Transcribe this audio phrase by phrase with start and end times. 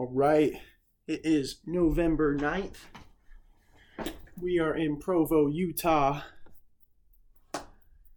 [0.00, 0.54] All right.
[1.06, 2.78] It is November 9th.
[4.40, 6.22] We are in Provo, Utah.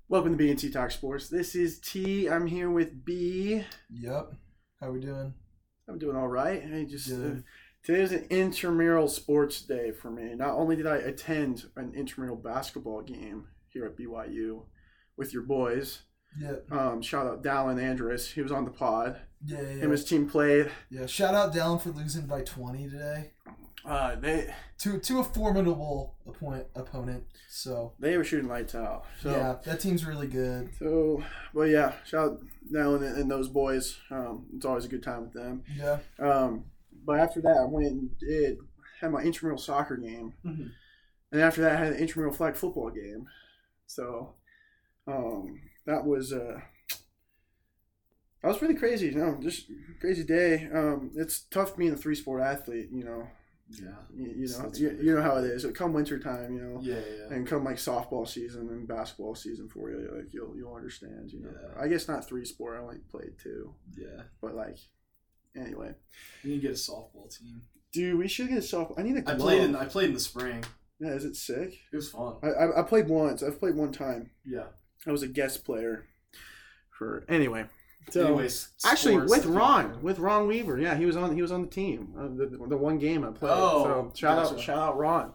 [0.08, 1.28] Welcome to BNT Talk Sports.
[1.28, 2.30] This is T.
[2.30, 3.66] I'm here with B.
[3.90, 4.32] Yep.
[4.80, 5.34] How we doing?
[5.90, 6.64] I'm doing all right.
[6.74, 7.42] I just uh,
[7.84, 10.36] today is an intramural sports day for me.
[10.36, 14.68] Not only did I attend an intramural basketball game here at BYU
[15.18, 16.04] with your boys.
[16.40, 16.72] Yep.
[16.72, 18.32] Um, shout out Dallin Andrus.
[18.32, 19.20] He was on the pod.
[19.46, 19.68] Yeah, yeah.
[19.68, 20.72] Him and his team played.
[20.90, 21.06] yeah.
[21.06, 23.32] Shout out Dallin for losing by 20 today
[23.86, 26.68] Uh, they to to a formidable opponent.
[26.76, 27.24] opponent.
[27.50, 29.06] So they were shooting lights out.
[29.22, 30.70] So yeah, that team's really good.
[30.80, 31.22] So,
[31.54, 32.40] but yeah, shout out
[32.72, 33.98] Dallin and, and those boys.
[34.10, 35.64] Um, it's always a good time with them.
[35.76, 36.00] Yeah.
[36.20, 36.66] Um,
[37.06, 38.58] but after that, I went and did
[39.02, 40.72] had my intramural soccer game, Mhm.
[41.34, 43.28] and after that, I had an intramural flag football game.
[43.86, 44.36] So,
[45.08, 46.62] um, that was uh,
[48.44, 49.08] that was pretty crazy.
[49.08, 50.70] You know, just crazy day.
[50.72, 52.90] Um, it's tough being a three sport athlete.
[52.92, 53.28] You know,
[53.70, 53.96] Yeah.
[54.16, 55.66] you, you know, you, you know how it is.
[55.74, 56.80] Come winter time, you know.
[56.82, 57.34] Yeah, yeah.
[57.36, 61.32] And come like softball season and basketball season for you, like you'll you'll understand.
[61.32, 61.82] You know, Yeah.
[61.82, 62.78] I guess not three sport.
[62.78, 64.24] I only played two, Yeah.
[64.42, 64.78] but like,
[65.56, 65.96] anyway,
[66.44, 67.62] You need to get a softball team.
[67.94, 69.00] dude, we should get a softball.
[69.00, 70.64] I need a I played in I played in the spring.
[71.00, 71.80] yeah, is it sick?
[71.92, 72.36] It was fun.
[72.44, 73.42] I, I I played once.
[73.42, 74.32] I've played one time.
[74.46, 74.68] Yeah.
[75.08, 76.06] I was a guest player
[76.90, 77.66] for anyway.
[78.10, 81.62] So Anyways, actually, with Ron, with Ron Weaver, yeah, he was on he was on
[81.62, 82.14] the team.
[82.18, 83.54] Uh, the, the one game I played.
[83.54, 84.62] Oh, so shout out gotcha.
[84.62, 85.34] shout out Ron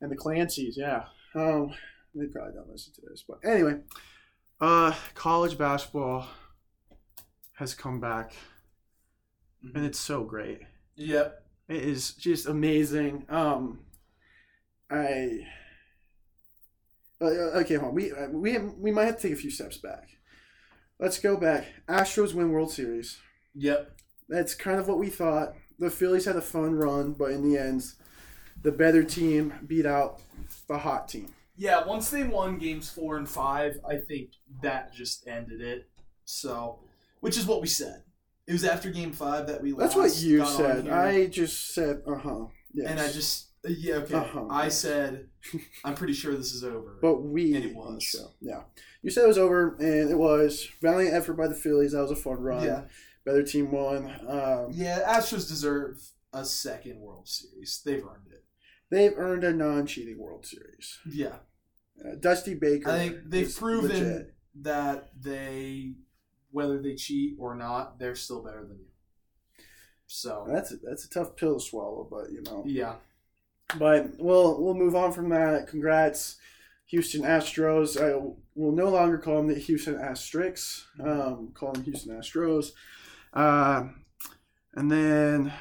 [0.00, 0.76] and the Clancy's.
[0.76, 1.04] Yeah,
[1.34, 1.72] um,
[2.14, 3.76] they probably don't listen to this, but anyway,
[4.60, 6.26] uh, college basketball
[7.54, 8.32] has come back,
[9.74, 10.60] and it's so great.
[10.96, 11.44] Yep.
[11.68, 13.26] It is just amazing.
[13.28, 13.80] Um,
[14.90, 15.46] I.
[17.20, 17.24] Uh,
[17.60, 17.94] okay, hold on.
[17.94, 20.08] We uh, we we might have to take a few steps back.
[20.98, 21.66] Let's go back.
[21.88, 23.18] Astros win World Series.
[23.54, 23.92] Yep.
[24.28, 25.54] That's kind of what we thought.
[25.78, 27.84] The Phillies had a fun run, but in the end,
[28.62, 30.20] the better team beat out
[30.66, 31.28] the hot team.
[31.56, 31.86] Yeah.
[31.86, 34.30] Once they won games four and five, I think
[34.62, 35.88] that just ended it.
[36.24, 36.80] So,
[37.20, 38.02] which is what we said.
[38.46, 39.72] It was after game five that we.
[39.72, 40.88] That's what you said.
[40.88, 42.46] I just said, uh huh.
[42.72, 42.90] Yes.
[42.90, 44.14] and I just yeah okay.
[44.14, 44.78] Uh-huh, I yes.
[44.78, 45.28] said
[45.84, 46.98] I'm pretty sure this is over.
[47.00, 48.14] But we And it was.
[48.40, 48.62] Yeah.
[49.02, 50.68] You said it was over, and it was.
[50.82, 51.92] Valiant effort by the Phillies.
[51.92, 52.64] That was a fun run.
[52.64, 52.82] yeah.
[53.24, 54.06] Better team won.
[54.26, 55.00] Um, Yeah.
[55.06, 56.00] Astros deserve
[56.32, 57.80] a second World Series.
[57.84, 58.44] They've earned it.
[58.90, 60.98] They've earned a non-cheating World Series.
[61.08, 61.36] Yeah.
[62.04, 62.90] Uh, Dusty Baker.
[62.90, 64.34] I think they've proven legit.
[64.62, 65.92] that they,
[66.50, 68.84] whether they cheat or not, they're still better than you.
[70.06, 72.62] So That's a, that's a tough pill to swallow, but you know.
[72.66, 72.94] yeah,
[73.78, 75.66] But we'll we'll move on from that.
[75.68, 76.38] Congrats,
[76.88, 78.00] Houston Astros.
[78.00, 78.14] I
[78.54, 80.84] will no longer call them the Houston Asterix.
[81.00, 82.72] Um, call them Houston Astros.
[83.32, 83.84] Uh,
[84.74, 85.52] and then,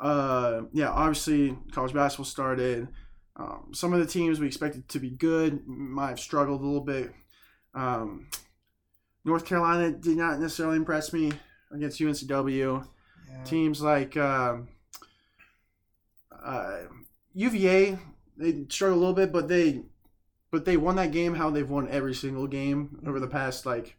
[0.00, 2.88] uh, yeah, obviously college basketball started.
[3.36, 6.80] Um, some of the teams we expected to be good might have struggled a little
[6.80, 7.12] bit.
[7.74, 8.28] Um,
[9.24, 11.32] North Carolina did not necessarily impress me
[11.72, 12.86] against UNCW
[13.30, 13.44] Yeah.
[13.44, 14.68] teams like um,
[16.30, 16.82] uh,
[17.34, 17.98] UVA
[18.38, 19.82] they struggled a little bit, but they
[20.50, 23.36] but they won that game how they've won every single game over the mm-hmm.
[23.36, 23.96] past like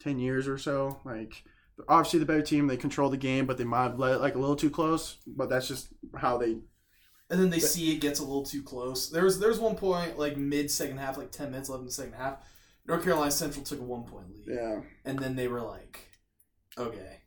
[0.00, 1.00] ten years or so.
[1.04, 1.44] Like
[1.88, 4.34] obviously the better team, they control the game, but they might have let it like
[4.34, 5.16] a little too close.
[5.26, 6.58] But that's just how they.
[7.30, 9.10] and then they see it gets a little too close.
[9.10, 12.14] there's there's one point like mid second half, like ten minutes left in the second
[12.14, 12.38] half.
[12.86, 16.08] North Carolina Central took a one point lead, Yeah, and then they were like,
[16.78, 17.18] okay,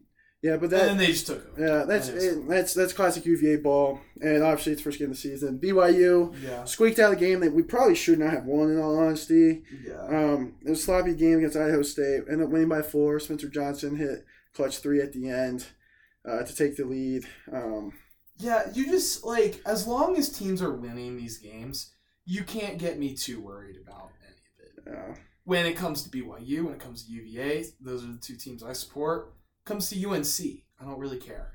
[0.42, 1.66] yeah, but and then they just took over.
[1.66, 5.20] Yeah, that's it, that's that's classic UVA ball, and obviously it's first game of the
[5.20, 5.60] season.
[5.60, 8.72] BYU Yeah, squeaked out a game that we probably should not have won.
[8.72, 12.24] In all honesty, yeah, Um, it was a sloppy game against Idaho State.
[12.30, 13.20] Ended up winning by four.
[13.20, 14.26] Spencer Johnson hit
[14.56, 15.68] clutch three at the end
[16.28, 17.26] uh, to take the lead.
[17.52, 17.94] Um,
[18.38, 18.64] yeah.
[18.74, 21.94] You just like as long as teams are winning these games,
[22.26, 25.00] you can't get me too worried about any of it.
[25.12, 28.36] uh, when it comes to BYU, when it comes to UVA, those are the two
[28.36, 29.34] teams I support.
[29.66, 31.54] Comes to UNC, I don't really care.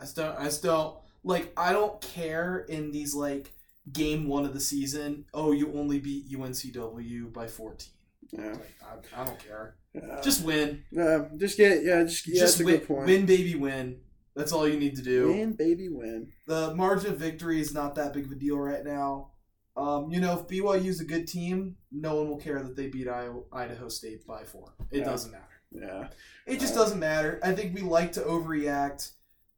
[0.00, 0.36] I don't.
[0.38, 1.52] I don't like.
[1.56, 3.52] I don't care in these like
[3.92, 5.26] game one of the season.
[5.34, 7.92] Oh, you only beat UNCW by fourteen.
[8.32, 8.74] yeah, Like
[9.14, 9.76] I, I don't care.
[9.92, 10.20] yeah.
[10.22, 10.84] Just win.
[10.98, 12.40] Uh, just get yeah, just yeah.
[12.40, 12.78] just win.
[12.78, 13.06] good point.
[13.06, 14.00] Win, baby, win.
[14.34, 15.28] That's all you need to do.
[15.32, 16.28] Win, baby, win.
[16.46, 19.32] The margin of victory is not that big of a deal right now.
[19.76, 23.08] Um, you know, if BYU's a good team, no one will care that they beat
[23.08, 24.72] Iowa, Idaho State by four.
[24.90, 25.04] It Yeah.
[25.04, 25.44] doesn't matter.
[25.72, 26.08] Yeah,
[26.46, 27.38] It just Uh, doesn't matter.
[27.42, 29.12] I think we like to overreact.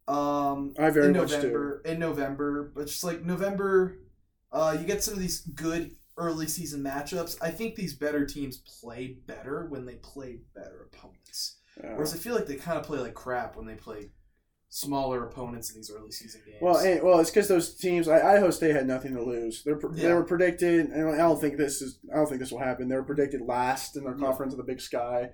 [0.08, 3.98] Um, I very in much November, in November, but just like November,
[4.50, 7.36] uh, you get some of these good early season matchups.
[7.40, 11.58] I think these better teams play better when they play better opponents.
[11.80, 11.86] do.
[11.88, 14.10] Uh, Whereas I feel like they kind of play like crap when they play
[14.68, 16.58] smaller opponents in these early season games.
[16.60, 18.08] Well, and, well, it's because those teams.
[18.08, 19.62] I, Idaho State had nothing to lose.
[19.64, 21.98] They're pre- they were predicted, and I don't think this is.
[22.12, 22.88] I don't think this will happen.
[22.88, 24.26] They were predicted last in their Yeah.
[24.26, 25.30] conference of the Big Sky.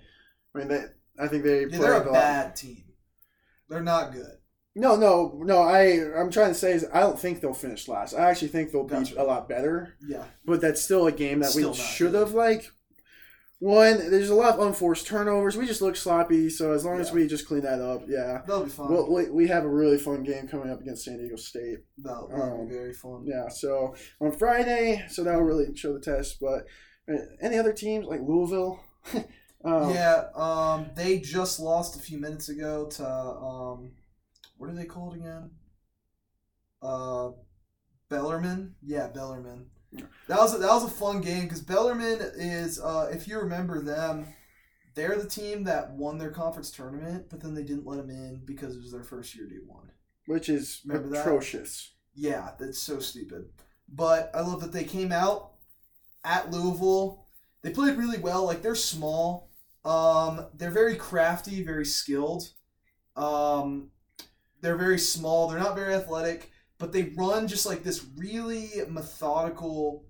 [0.54, 0.84] I mean, they.
[1.18, 1.62] I think they.
[1.62, 2.84] Yeah, they're a lot- bad team.
[3.68, 4.38] They're not good.
[4.74, 5.62] No, no, no.
[5.62, 8.14] I I'm trying to say is I don't think they'll finish last.
[8.14, 9.96] I actually think they'll be a lot better.
[10.06, 10.24] Yeah.
[10.44, 12.70] But that's still a game that Still we should have like.
[13.60, 15.56] One, there's a lot of unforced turnovers.
[15.56, 16.48] We just look sloppy.
[16.48, 18.42] So as long as we just clean that up, yeah.
[18.46, 18.88] that'll be fine.
[18.88, 21.78] Well, we, we have a really fun game coming up against San Diego State.
[21.96, 23.24] that'll, that'll um, be very fun.
[23.26, 26.38] Yeah, so on Friday, so that'll really show the test.
[26.40, 26.66] But
[27.12, 28.78] uh, any other teams like Louisville?
[29.64, 33.92] um, yeah, um, they just lost a few minutes ago to um,
[34.56, 35.50] what are they called again?
[36.82, 37.30] Uh,
[38.08, 38.74] Bellarmine.
[38.82, 39.66] Yeah, Bellarmine.
[40.28, 43.80] That was a, that was a fun game because Bellarmine is, uh, if you remember
[43.82, 44.26] them,
[44.94, 48.42] they're the team that won their conference tournament, but then they didn't let them in
[48.44, 49.90] because it was their first year D one.
[50.26, 51.20] which is Remember that?
[51.20, 51.92] atrocious.
[52.14, 53.46] Yeah, that's so stupid.
[53.88, 55.52] But I love that they came out
[56.24, 57.26] at Louisville.
[57.62, 58.44] They played really well.
[58.44, 59.47] Like they're small.
[59.88, 62.50] Um, they're very crafty, very skilled.
[63.16, 63.90] Um,
[64.60, 65.48] they're very small.
[65.48, 70.04] They're not very athletic, but they run just like this really methodical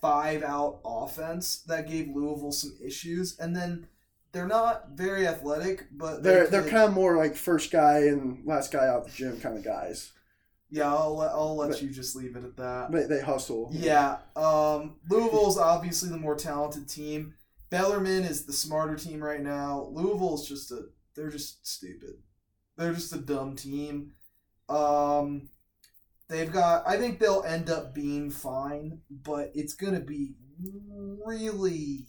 [0.00, 3.38] five out offense that gave Louisville some issues.
[3.38, 3.86] And then
[4.32, 8.44] they're not very athletic, but they They're they're kind of more like first guy and
[8.46, 10.12] last guy out the gym kind of guys.
[10.70, 10.92] yeah.
[10.92, 12.90] I'll let I'll let But- you just leave it at that.
[12.92, 13.70] They, they hustle.
[13.72, 14.18] Yeah.
[14.36, 17.34] Um, Louisville's obviously the more talented team.
[17.70, 19.88] Bellarmine is the smarter team right now.
[19.92, 22.14] Louisville's just a they're just stupid.
[22.76, 24.12] They're just a dumb team.
[24.68, 25.48] Um,
[26.28, 30.34] they've got I think they'll end up being fine, but it's gonna be
[31.24, 32.06] really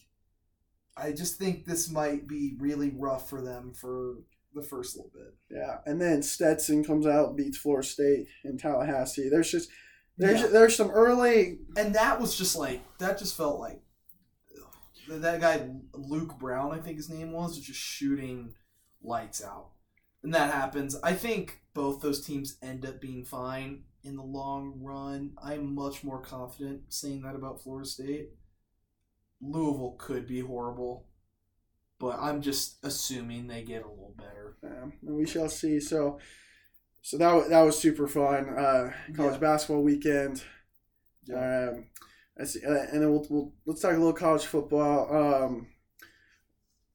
[0.98, 4.16] I just think this might be really rough for them for
[4.54, 5.34] the first little bit.
[5.50, 9.30] Yeah, and then Stetson comes out beats Florida State in Tallahassee.
[9.30, 9.70] There's just
[10.18, 10.48] there's Yeah.
[10.48, 13.82] there's some early And that was just like that just felt like.
[15.20, 18.54] That guy Luke Brown, I think his name was, was just shooting
[19.04, 19.70] lights out.
[20.24, 20.96] And that happens.
[21.04, 25.32] I think both those teams end up being fine in the long run.
[25.44, 28.30] I'm much more confident saying that about Florida State.
[29.42, 31.08] Louisville could be horrible,
[32.00, 34.58] but I'm just assuming they get a little better.
[34.62, 35.80] And we shall see.
[35.80, 36.20] So,
[37.02, 38.50] so that that was super fun.
[38.50, 39.38] Uh, college Yeah.
[39.40, 40.44] basketball weekend.
[41.24, 41.70] Yeah.
[41.72, 41.86] Um,
[42.44, 45.44] see, uh, and then we'll, we'll let's talk a little college football.
[45.44, 45.68] Um,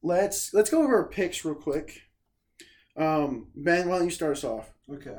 [0.01, 2.01] let's let's go over our picks real quick.
[2.95, 4.73] Um, ben, why don't you start us off?
[4.91, 5.17] Okay.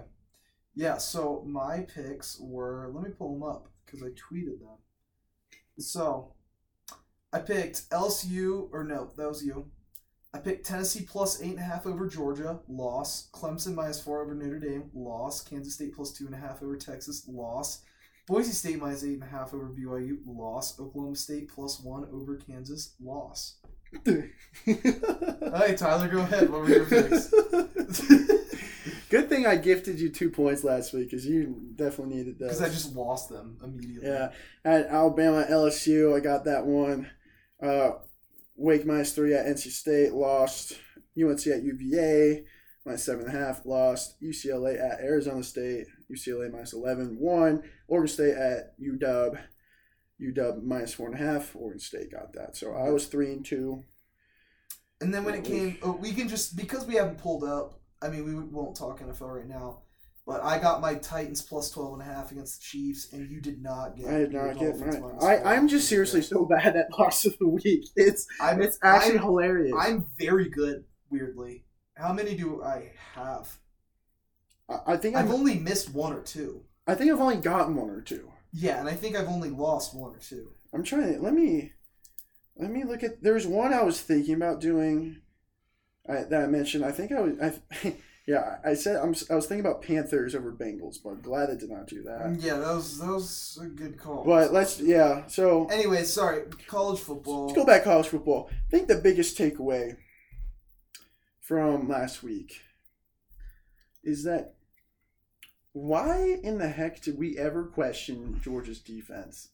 [0.74, 4.78] Yeah, so my picks were let me pull them up because I tweeted them.
[5.78, 6.32] So
[7.32, 9.70] I picked LSU or no, that was you.
[10.34, 13.28] I picked Tennessee plus eight and a half over Georgia, loss.
[13.32, 15.42] Clemson minus four over Notre Dame, loss.
[15.42, 17.82] Kansas State plus two and a half over Texas, loss.
[18.28, 20.78] Boise State minus eight and a half over BYU, loss.
[20.78, 23.56] Oklahoma State plus one over Kansas, loss.
[24.64, 26.50] Hey Tyler, go ahead.
[26.50, 27.30] What were your picks?
[29.08, 32.58] Good thing I gifted you two points last week because you definitely needed those.
[32.58, 34.10] Because I just lost them immediately.
[34.10, 34.32] Yeah,
[34.62, 37.10] at Alabama LSU, I got that one.
[37.62, 37.92] Uh,
[38.56, 40.78] Wake minus three at NC State, lost.
[41.19, 42.44] UNC at UVA,
[42.84, 44.20] minus seven and a half, lost.
[44.22, 47.62] UCLA at Arizona State, UCLA minus 11, won.
[47.86, 49.38] Oregon State at UW,
[50.20, 51.54] UW minus four and a half.
[51.54, 52.56] Oregon State got that.
[52.56, 53.84] So I was three and two.
[55.00, 57.80] And then when it came, oh, we can just because we haven't pulled up.
[58.02, 59.82] I mean, we won't talk NFL right now,
[60.26, 63.40] but I got my Titans plus 12 and a half against the Chiefs, and you
[63.40, 64.06] did not get.
[64.06, 65.18] I did not get mine.
[65.20, 67.88] I, I'm just seriously so bad at loss of the week.
[67.96, 69.74] It's I'm, it's actually I'm, hilarious.
[69.78, 70.84] I'm very good.
[71.10, 71.64] Weirdly,
[71.96, 73.56] how many do I have?
[74.68, 76.62] I, I think I've I've, only missed one or two.
[76.87, 78.30] I think I've only gotten one or two.
[78.52, 80.52] Yeah, and I think I've only lost one or two.
[80.72, 81.72] I'm trying to let me
[82.56, 83.22] let me look at.
[83.22, 85.20] There's one I was thinking about doing.
[86.08, 86.84] I, that I mentioned.
[86.84, 87.38] I think I was.
[87.40, 87.94] I,
[88.26, 89.14] yeah, I said I'm.
[89.30, 92.37] I was thinking about Panthers over Bengals, but I'm glad I did not do that.
[92.40, 94.25] Yeah, that was that was a good call.
[94.25, 94.80] But let's.
[94.80, 95.26] Yeah.
[95.28, 97.46] So anyway, sorry, college football.
[97.46, 98.50] let's go back college football.
[98.50, 99.96] I think the biggest takeaway
[101.40, 102.60] from last week
[104.02, 104.54] is that
[105.78, 109.50] why in the heck did we ever question Georgia's defense?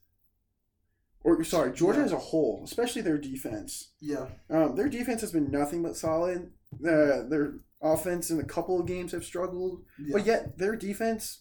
[1.23, 2.05] Or sorry, Georgia Yeah.
[2.07, 3.93] as a whole, especially their defense.
[4.01, 6.53] Yeah, Um, their defense has been nothing but solid.
[6.75, 10.13] Uh, their offense in a couple of games have struggled, yeah.
[10.13, 11.41] but yet their defense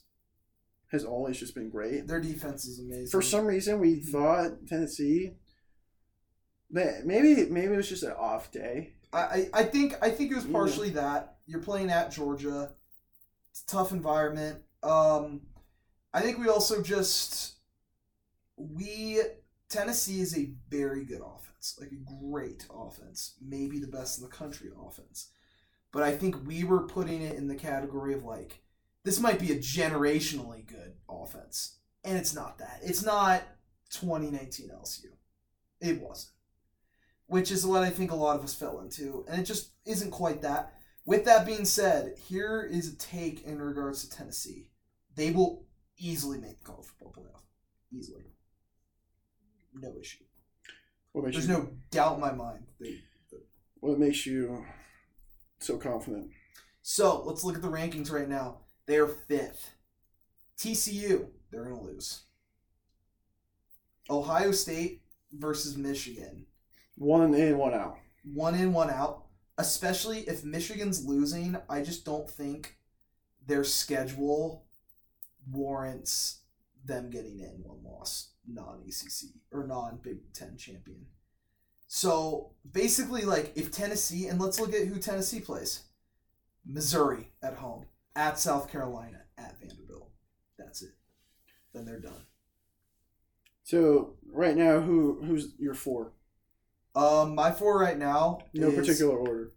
[0.88, 2.08] has always just been great.
[2.08, 3.08] their defense is amazing.
[3.08, 4.12] For some reason, we Mhm.
[4.12, 5.38] thought Tennessee.
[6.70, 8.94] Maybe maybe it was just an off day.
[9.12, 10.52] I, I think I think it was Yeah.
[10.54, 12.75] partially that you're playing at Georgia.
[13.52, 14.63] It's a tough environment.
[14.84, 15.42] Um,
[16.13, 17.56] I think we also just
[18.58, 19.20] we
[19.70, 24.30] Tennessee is a very good offense, like a great offense, maybe the best in the
[24.30, 25.32] country offense.
[25.92, 28.62] But I think we were putting it in the category of like
[29.04, 32.80] this might be a generationally good offense, and it's not that.
[32.84, 33.44] It's not
[33.92, 35.06] 2019 LSU.
[35.82, 36.32] It wasn't.
[37.28, 40.12] Which is what I think a lot of us fell into, and it just isn't
[40.12, 40.74] quite that.
[41.06, 44.70] With that being said, here is a take in regards to Tennessee.
[45.15, 45.65] They will
[45.98, 47.41] easily make the college football playoff.
[47.96, 48.24] Easily.
[49.74, 50.24] No issue.
[51.12, 52.65] What makes There's you no doubt in my mind.
[52.79, 52.98] They,
[53.79, 54.65] What makes you
[55.60, 56.29] so confident?
[56.82, 58.60] so let's look at the rankings right now.
[58.86, 59.72] They are fifth.
[60.58, 62.24] TCU, they're going to lose.
[64.10, 65.01] Ohio State
[65.32, 66.46] versus Michigan.
[66.96, 67.98] One in, one out.
[68.34, 69.25] One in, one out.
[69.58, 72.75] Especially if Michigan's losing, I just don't think
[73.46, 74.65] their schedule
[75.50, 76.42] warrants
[76.86, 81.06] them getting in one loss, non ACC or non Big Ten champion.
[81.88, 85.84] So basically, like if Tennessee, and let's look at who Tennessee plays
[86.66, 87.86] Missouri at home,
[88.16, 90.10] at South Carolina, at Vanderbilt.
[90.58, 90.92] That's it.
[91.74, 92.26] Then they're done.
[93.64, 96.14] So right now, who who's your four?
[96.96, 98.40] Um, my four right now.
[98.54, 99.52] No is- particular order.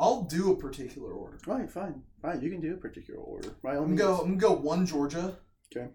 [0.00, 1.38] I'll do a particular order.
[1.38, 2.40] Fine, fine, fine.
[2.40, 3.54] You can do a particular order.
[3.62, 4.00] By all I'm means.
[4.00, 4.14] go.
[4.16, 5.36] I'm gonna go one Georgia.
[5.70, 5.88] Okay.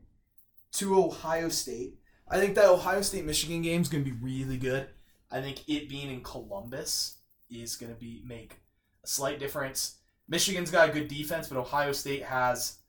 [0.72, 1.98] Two Ohio State.
[2.28, 4.88] I think that Ohio State Michigan game is going to be really good.
[5.32, 7.18] I think it being in Columbus
[7.50, 8.62] is going to be make
[9.04, 9.98] a slight difference.
[10.28, 12.80] Michigan's got a good defense, but Ohio State has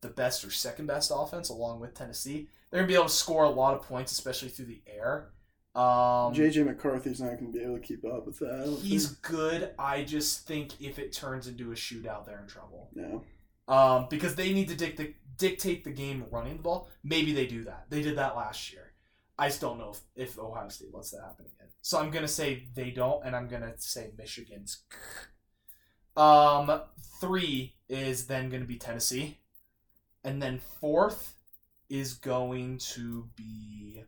[0.00, 2.48] the best or second best offense along with Tennessee.
[2.70, 5.30] They're going to be able to score a lot of points, especially through the air.
[5.74, 8.78] Um, JJ McCarthy's not going to be able to keep up with that.
[8.82, 9.22] He's think.
[9.22, 9.70] good.
[9.78, 12.90] I just think if it turns into a shootout, they're in trouble.
[12.94, 13.22] no.
[13.68, 15.00] um, because they need to dict-
[15.38, 16.90] dictate the game running the ball.
[17.02, 17.86] Maybe they do that.
[17.88, 18.92] They did that last year.
[19.38, 21.68] I just don't know if, if Ohio State lets that happen again.
[21.80, 24.82] So I'm gonna say they don't, and I'm gonna say Michigan's.
[26.16, 26.82] Um,
[27.20, 29.38] three is then gonna be Tennessee,
[30.22, 31.34] and then fourth
[31.88, 34.04] is going to be.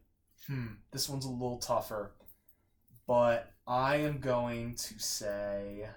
[0.46, 2.12] Hmm, this one's a little tougher,
[3.06, 5.88] but I am going to say.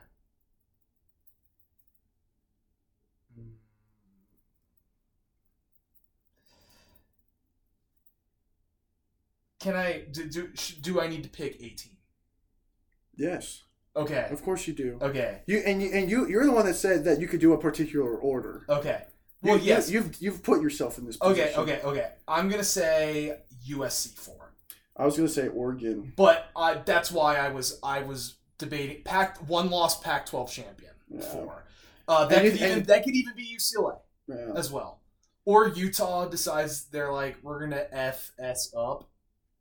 [3.35, 3.51] Hmm.
[9.59, 10.47] Can I do, do
[10.81, 11.97] do I need to pick 18?
[13.15, 13.63] Yes,
[13.95, 14.27] Okay.
[14.29, 14.99] of course you do.
[15.01, 15.41] Okay.
[15.47, 17.57] You and you and you you're the one that said that you could do a
[17.57, 18.63] particular order.
[18.69, 19.03] Okay.
[19.41, 19.89] Well, you, yes.
[19.89, 21.17] You've you've put yourself in this.
[21.21, 22.11] Okay, okay, okay.
[22.27, 23.37] I'm going to say
[23.69, 24.53] USC 4.
[24.95, 26.13] I was gonna say Oregon.
[26.15, 31.21] But I that's why I was I was debating Pac one loss Pac-12 champion Yeah.
[31.21, 31.63] 4.
[32.07, 34.53] Uh, that And could even that could even be UCLA Yeah.
[34.55, 35.01] as well.
[35.45, 39.09] Or Utah decides they're like we're going to FS up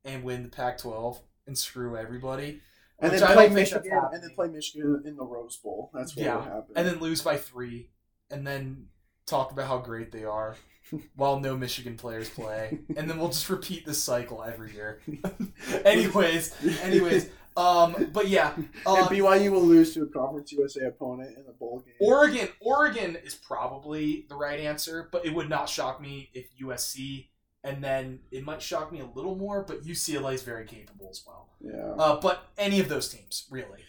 [0.04, 2.60] and win the Pac-12 and screw everybody.
[2.98, 5.90] And then play don't think that's Michigan, and then play Michigan in the Rose Bowl.
[5.92, 6.72] That's what Yeah, happen.
[6.76, 7.90] and then lose by three,
[8.30, 8.88] and then
[9.26, 10.56] talk about how great they are,
[11.16, 15.00] while no Michigan players play, and then we'll just repeat this cycle every year.
[15.84, 21.36] anyways, anyways, um, but yeah, and uh, BYU will lose to a Conference USA opponent
[21.36, 21.94] in the bowl game.
[22.00, 27.28] Oregon, Oregon is probably the right answer, but it would not shock me if USC,
[27.64, 31.22] and then it might shock me a little more, but UCLA is very capable as
[31.26, 31.48] well.
[31.60, 31.94] yeah.
[31.98, 33.80] Uh, but any of those teams, really.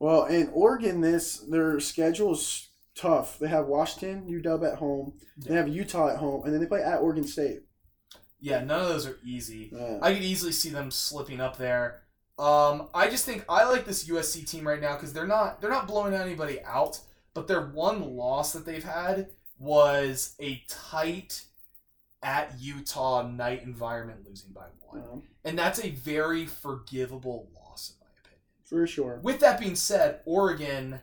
[0.00, 3.38] Well, in Oregon, this their schedule's tough.
[3.38, 5.14] They have Washington, UW at home.
[5.36, 7.60] They have Utah at home, and then they play at Oregon State.
[8.40, 9.72] Yeah, none of those are easy.
[9.72, 12.02] Uh, I could easily see them slipping up there.
[12.38, 15.70] Um, I just think I like this USC team right now because they're not they're
[15.70, 17.00] not blowing anybody out,
[17.34, 21.44] but their one loss that they've had was a tight
[22.22, 27.96] at Utah night environment losing by one, um, and that's a very forgivable loss in
[28.00, 28.42] my opinion.
[28.64, 29.20] for sure.
[29.22, 31.00] With that being said, Oregon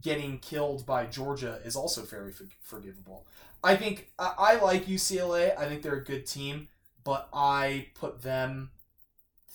[0.00, 3.26] getting killed by Georgia is also very for- forgivable.
[3.62, 5.56] I think I, I like UCLA.
[5.58, 6.68] I think they're a good team,
[7.04, 8.70] but I put them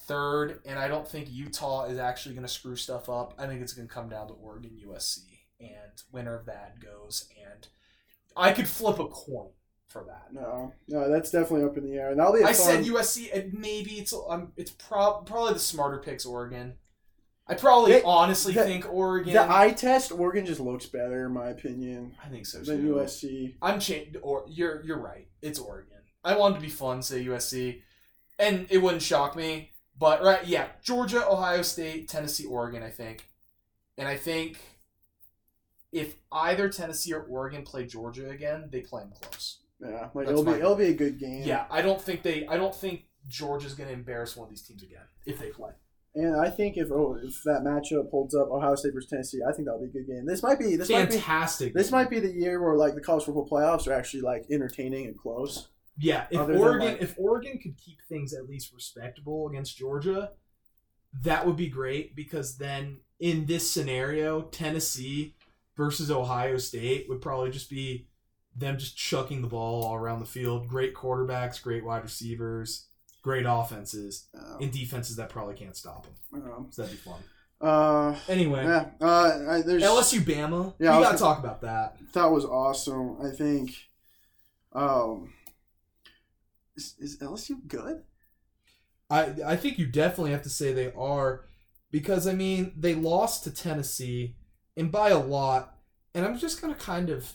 [0.08, 3.34] third, and I don't think Utah is actually going to screw stuff up.
[3.38, 5.22] I think it's going to come down to Oregon, USC,
[5.60, 7.28] and winner of that goes.
[7.44, 7.68] And
[8.38, 9.50] I could flip a coin
[9.88, 10.28] for that.
[10.32, 12.12] No, no, that's definitely up in the air.
[12.12, 12.56] And that'll be I fun.
[12.56, 16.76] said USC, and maybe it's um, it's prob- probably the smarter picks Oregon.
[17.48, 19.34] I probably They- honestly the- think Oregon.
[19.34, 22.96] the eye test, Oregon just looks better, in my opinion, I think so than too.
[22.96, 23.56] USC.
[23.62, 24.18] I'm changed.
[24.24, 25.28] Or you're you're right.
[25.42, 25.98] It's Oregon.
[26.24, 27.84] I wanted to be fun, say USC,
[28.40, 29.72] and it wouldn't shock me.
[29.98, 32.82] But right, yeah, Georgia, Ohio State, Tennessee, Oregon.
[32.82, 33.28] I think,
[33.98, 34.58] and I think
[35.92, 39.60] if either Tennessee or Oregon play Georgia again, they play them close.
[39.80, 41.44] Yeah, like That's it'll be my- it'll be a good game.
[41.44, 42.48] Yeah, I don't think they.
[42.48, 45.72] I don't think Georgia's going to embarrass one of these teams again if they play.
[46.16, 49.52] And I think if oh, if that matchup holds up, Ohio State versus Tennessee, I
[49.52, 50.26] think that'll be a good game.
[50.26, 51.74] This might be this might be Fantastic.
[51.74, 55.06] this might be the year where like the college football playoffs are actually like entertaining
[55.06, 55.68] and close.
[55.98, 60.32] Yeah, if Oregon like- if Oregon could keep things at least respectable against Georgia,
[61.24, 65.36] that would be great because then in this scenario, Tennessee
[65.78, 68.08] versus Ohio State would probably just be
[68.56, 70.68] them just chucking the ball all around the field.
[70.68, 72.88] Great quarterbacks, great wide receivers,
[73.26, 76.44] great offenses, Um, and defenses that probably can't stop them.
[76.54, 77.24] um, So that'd be fun.
[77.60, 80.76] uh, Anyway, yeah, uh, I, there's LSU Bama.
[80.78, 81.98] Yeah, we gotta gonna- talk about that.
[82.14, 83.20] that was awesome.
[83.20, 83.72] I think,
[84.74, 85.34] um,
[86.76, 88.04] is, is LSU good?
[89.10, 89.22] I
[89.54, 91.46] I think you definitely have to say they are
[91.90, 94.36] because I mean they lost to Tennessee
[94.78, 95.78] and by a lot
[96.14, 97.34] and I'm just gonna kind of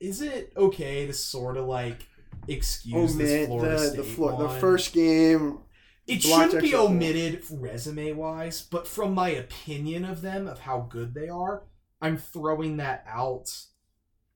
[0.00, 2.07] is it okay to sort of like
[2.48, 5.58] excuse this Florida the State the, the first game.
[6.06, 11.14] it shouldn't be omitted resume wise but from my opinion of them of how good
[11.14, 11.62] they are
[12.00, 13.50] I'm throwing that out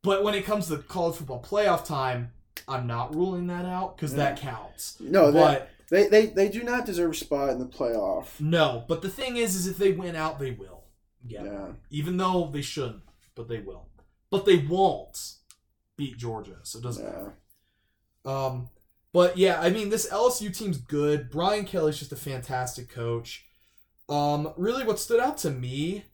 [0.03, 2.33] but when it comes to college football playoff time
[2.69, 6.63] I'm not ruling that out because that counts No, they, but they, they they do
[6.63, 8.41] not deserve a spot in the playoff.
[8.41, 10.85] No, but the thing is, is if they win out, they will.
[11.27, 11.45] Yeah.
[11.45, 11.67] Yeah.
[11.91, 13.03] Even though they shouldn't,
[13.35, 13.89] but they will.
[14.31, 15.35] But they won't
[15.99, 17.11] beat Georgia, so it doesn't Yeah.
[17.11, 17.35] matter.
[18.25, 18.69] Um,
[19.13, 21.31] but yeah, I mean, this LSU team's good.
[21.31, 23.45] Brian Kelly's just a fantastic coach.
[24.09, 26.05] Um, really, what stood out to me,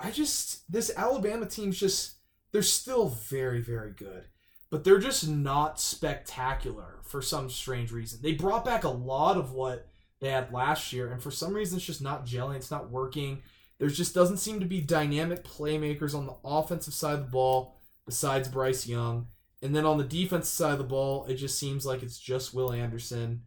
[0.00, 2.14] I just this Alabama team's just
[2.52, 4.24] they're still very, very good,
[4.70, 8.20] but they're just not spectacular for some strange reason.
[8.22, 9.88] They brought back a lot of what
[10.20, 12.56] they had last year, and for some reason, it's just not gelling.
[12.56, 13.42] It's not working.
[13.78, 17.76] There just doesn't seem to be dynamic playmakers on the offensive side of the ball
[18.06, 19.26] besides Bryce Young.
[19.64, 22.52] And then on the defensive side of the ball, it just seems like it's just
[22.52, 23.42] Will Anderson.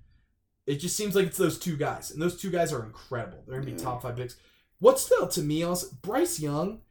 [0.65, 2.09] It just seems like it's those two guys.
[2.09, 3.43] And those two guys are incredible.
[3.45, 3.83] They're going to be Yeah.
[3.85, 4.35] top five picks.
[4.79, 6.81] What stood out to me also, Bryce Young,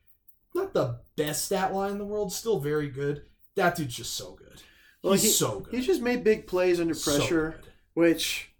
[0.54, 3.24] not the best stat line in the world, still very good.
[3.56, 4.62] That dude's just so good.
[5.02, 5.74] Well, He's he- so good.
[5.74, 7.70] He just made big plays under pressure, good.
[7.94, 8.52] which,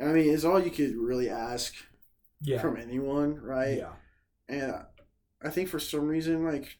[0.00, 1.74] I mean, is all you could really ask
[2.40, 2.60] yeah.
[2.60, 3.78] from anyone, right?
[3.78, 3.92] Yeah.
[4.48, 4.74] And
[5.42, 6.78] I think for some reason, like,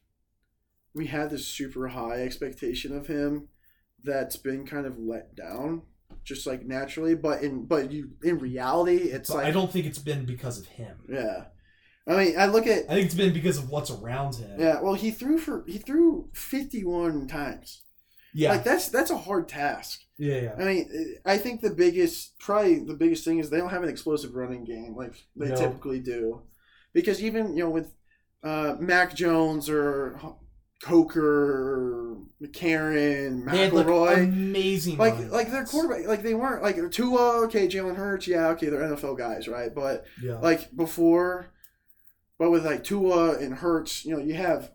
[0.97, 3.49] we had this super high expectation of him
[4.03, 5.83] that's been kind of let down,
[6.25, 7.15] just like naturally.
[7.15, 10.59] But in but you in reality, it's But like I don't think it's been because
[10.59, 10.97] of him.
[11.09, 11.45] yeah.
[12.09, 14.59] I mean, I look at I think it's been because of what's around him.
[14.61, 14.81] yeah.
[14.81, 17.83] Well, he threw for he threw fifty one times.
[18.33, 18.51] Yeah.
[18.53, 20.01] Like that's that's a hard task.
[20.19, 20.41] yeah.
[20.43, 20.55] Yeah.
[20.59, 23.89] I mean, I think the biggest, probably the biggest thing is they don't have an
[23.89, 25.57] explosive running game like they No.
[25.57, 26.43] typically do,
[26.93, 27.93] because even you know with
[28.45, 30.21] uh, Mac Jones or
[30.83, 35.71] Coker, or McCarron, They like McElroy, amazing like running like their backs.
[35.71, 39.75] quarterback, like they weren't like Tua, okay, Jalen Hurts, yeah, okay, they're NFL guys, right?
[39.75, 40.39] But Yeah.
[40.39, 41.49] like before,
[42.39, 44.71] but with like Tua and Hurts, you know, you have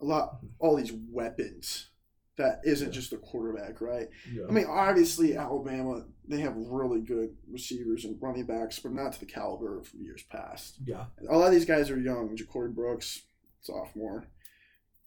[0.00, 1.90] a lot, all these weapons
[2.36, 4.08] that isn't just the quarterback, right?
[4.32, 4.42] yeah.
[4.48, 9.20] I mean, obviously, Alabama, they have really good receivers and running backs, but not to
[9.20, 10.78] the caliber of years past.
[10.84, 11.04] yeah.
[11.28, 12.36] A lot of these guys are young.
[12.36, 13.22] Ja'Corey Brooks,
[13.60, 14.24] sophomore.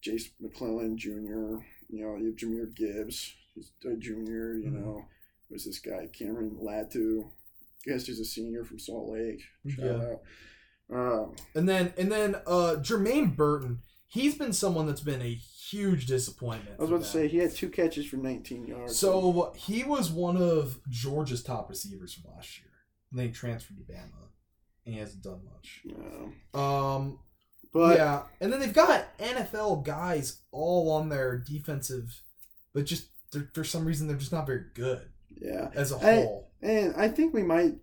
[0.08, 1.60] Jase McClellan, junior.
[1.90, 4.54] You know, you have Jahmyr Gibbs, he's a junior.
[4.54, 4.74] You Mhm.
[4.82, 5.06] know,
[5.50, 6.08] there's this guy?
[6.08, 7.26] Cameron Latu.
[7.86, 9.42] I guess he's a senior from Salt Lake.
[9.68, 10.16] Shout Yeah.
[10.16, 10.22] out.
[10.90, 16.06] Um, And then and then uh Jermaine Burton, he's been someone that's been a huge
[16.06, 16.78] disappointment.
[16.80, 18.96] I was about to say, he had two catches for 19 yards.
[18.98, 22.72] So he was one of Georgia's top receivers from last year.
[23.12, 24.30] And then he transferred to Bama.
[24.86, 25.82] And he hasn't done much.
[25.84, 26.32] Yeah.
[26.54, 27.20] Um
[27.74, 28.24] but yeah.
[28.42, 32.22] And then they've got NFL guys all on their defensive,
[32.74, 35.08] but just they're, for some reason they're just not very good
[35.42, 35.70] yeah.
[35.74, 36.50] as a whole.
[36.62, 37.76] And I think we might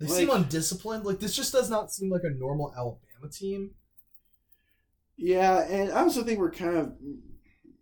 [0.00, 1.04] They like- seem undisciplined.
[1.04, 3.70] Like this just does not seem like a normal Alabama team.
[5.16, 6.92] Yeah, and I also think we're kind of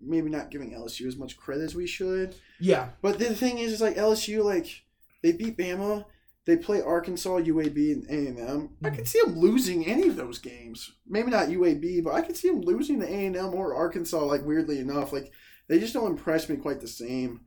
[0.01, 2.35] maybe not giving LSU as much credit as we should.
[2.61, 2.91] Yeah.
[3.01, 4.83] But the thing is, is like LSU, like
[5.23, 6.05] they beat Bama,
[6.45, 8.71] they play Arkansas, UAB, and A and M.
[8.83, 10.93] I could see them losing any of those games.
[11.07, 14.25] Maybe not UAB, but I could see them losing to A and M or Arkansas.
[14.25, 15.33] Like weirdly enough, like
[15.69, 17.43] they just don't impress me quite the same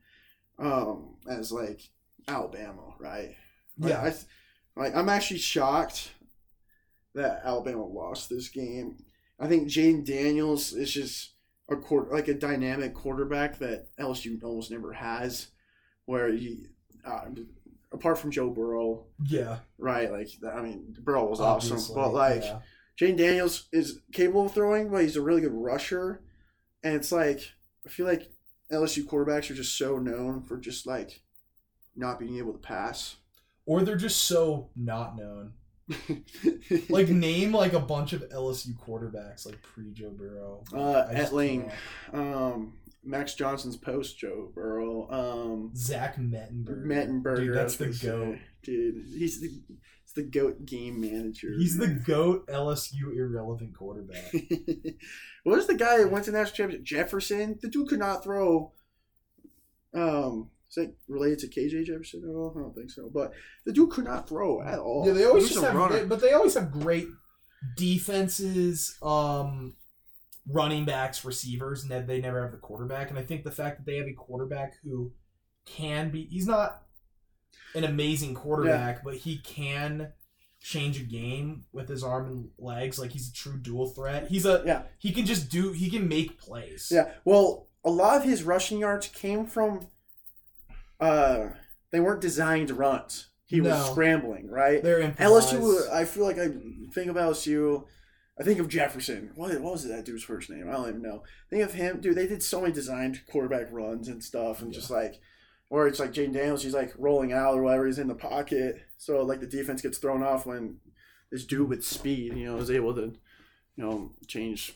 [0.58, 1.81] um, as like
[2.27, 3.36] Alabama, right?
[3.77, 4.01] Like, Yeah.
[4.01, 4.13] I,
[4.79, 6.12] like I'm actually shocked
[7.13, 8.97] that Alabama lost this game.
[9.39, 11.34] I think Jayden Daniels is just
[11.69, 15.47] a quarter, like a dynamic quarterback that LSU almost never has.
[16.05, 16.67] Where you,
[17.03, 17.25] uh,
[17.95, 19.58] apart from Joe Burrow, Yeah.
[19.77, 20.12] right?
[20.12, 22.60] Like I mean, Burrow was Obviously, awesome, but like yeah.
[22.99, 26.21] Jayden Daniels is capable of throwing, but he's a really good rusher.
[26.84, 27.41] And it's like
[27.86, 28.31] I feel like
[28.71, 31.21] LSU quarterbacks are just so known for just like
[31.95, 33.15] not being able to pass.
[33.65, 35.53] Or they're just so not known.
[36.89, 40.63] Like name like a bunch of LSU quarterbacks like pre Joe Burrow.
[40.73, 41.71] uh, I just Etling,
[42.13, 42.73] um,
[43.05, 46.85] Max Johnson's post Joe Burrow, um, Zach Mettenberger.
[46.85, 47.35] Mettenberger.
[47.37, 48.35] Dude, that's the goat.
[48.35, 48.41] say.
[48.63, 51.53] Dude, he's the he's the goat game manager.
[51.57, 54.33] He's the goat LSU irrelevant quarterback.
[55.43, 56.83] what was the guy that went to national championship?
[56.85, 57.59] Jefferson.
[57.61, 58.71] The dude could not throw.
[59.93, 62.53] Um, is that related to KJ Jefferson at all?
[62.57, 63.09] I don't think so.
[63.13, 63.31] But
[63.65, 65.05] the dude could not throw at all.
[65.07, 67.07] Yeah, they always just have, they- but they always have great
[67.77, 69.75] defenses, um,
[70.47, 73.10] running backs, receivers, and they never have the quarterback.
[73.10, 75.12] And I think the fact that they have a quarterback who
[75.65, 76.84] can be, he's not
[77.73, 80.12] an amazing quarterback, but he can
[80.60, 82.97] change a game with his arm and legs.
[82.99, 84.27] Like he's a true dual threat.
[84.29, 84.84] He's a Yeah.
[84.97, 85.71] He can just do.
[85.71, 86.89] He can make plays.
[86.91, 87.12] Yeah.
[87.23, 89.88] Well, a lot of his rushing yards came from.
[90.99, 91.49] Uh,
[91.91, 93.27] they weren't designed runs.
[93.47, 94.81] He was scrambling, right?
[94.81, 95.53] they're improvised.
[95.53, 95.91] LSU.
[95.91, 96.47] I feel like I
[96.93, 97.86] think of LSU.
[98.39, 99.31] I think of Jefferson.
[99.35, 100.67] What, what was that dude's first name?
[100.69, 101.23] I don't even know.
[101.49, 102.15] Think of him, dude.
[102.15, 105.21] They did so many designed quarterback runs and stuff, and just like,
[105.69, 106.63] or it's like Jayden Daniels.
[106.63, 107.85] He's like rolling out or whatever.
[107.85, 110.77] He's in the pocket, so like the defense gets thrown off when
[111.31, 113.13] this dude with speed, you know, is able to,
[113.75, 114.73] you know, change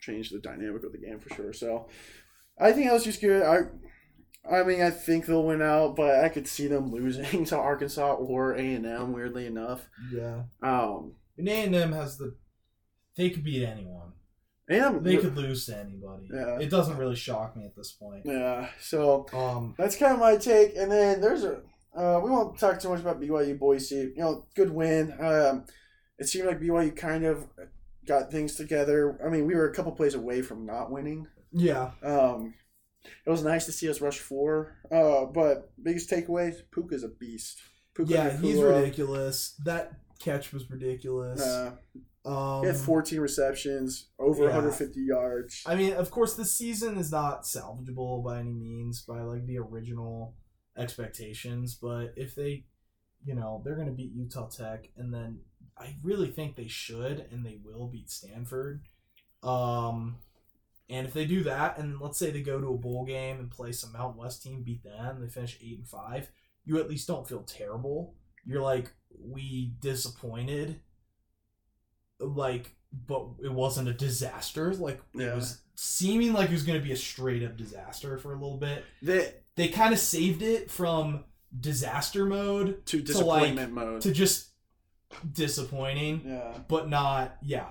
[0.00, 1.52] change the dynamic of the game for sure.
[1.52, 1.88] So
[2.58, 3.42] I think I was just good.
[3.42, 3.62] I
[4.50, 8.14] I mean I think they'll win out, but I could see them losing to Arkansas
[8.14, 9.12] or A and M.
[9.12, 10.44] Weirdly enough, Yeah.
[10.62, 12.36] um, And A and M has the.
[13.16, 14.12] They could beat anyone.
[14.68, 16.28] and They could lose to anybody.
[16.32, 16.58] Yeah.
[16.58, 18.22] It doesn't really shock me at this point.
[18.24, 18.68] yeah.
[18.80, 19.74] So Um.
[19.78, 20.76] that's kind of my take.
[20.76, 21.60] And then there's a
[21.94, 24.12] uh, we won't talk too much about BYU Boise.
[24.16, 25.12] You know, good win.
[25.20, 25.64] Um,
[26.18, 27.46] it seemed like BYU kind of
[28.06, 29.20] got things together.
[29.24, 31.26] I mean, we were a couple plays away from not winning.
[31.52, 31.90] Yeah.
[32.02, 32.54] Um,
[33.26, 34.78] it was nice to see us rush four.
[34.90, 37.60] Uh, but biggest takeaway: Puka's a beast.
[37.94, 39.54] Puka Yeah, he's ridiculous.
[39.66, 41.42] That catch was ridiculous.
[41.42, 41.72] Uh,
[42.24, 44.50] um, he had 14 receptions, over yeah.
[44.50, 45.62] 150 yards.
[45.66, 49.58] I mean, of course, this season is not salvageable by any means by like the
[49.58, 50.36] original
[50.76, 52.64] expectations, but if they,
[53.24, 55.40] you know, they're going to beat Utah Tech, and then
[55.76, 58.82] I really think they should, and they will beat Stanford.
[59.42, 60.18] Um,
[60.88, 63.50] and if they do that, and let's say they go to a bowl game and
[63.50, 66.28] play some Mountain West team, beat them, they finish eight and five,
[66.64, 68.14] you at least don't feel terrible.
[68.44, 70.80] You're like, we disappointed,
[72.20, 72.74] like,
[73.06, 74.72] but it wasn't a disaster.
[74.74, 75.32] Like Yeah.
[75.32, 78.36] it was seeming like it was going to be a straight up disaster for a
[78.36, 78.84] little bit.
[79.00, 81.24] They, They kind of saved it from
[81.58, 84.00] disaster mode to like, disappointment mode.
[84.02, 84.48] to just
[85.32, 86.58] disappointing, yeah.
[86.68, 87.66] but not yeah,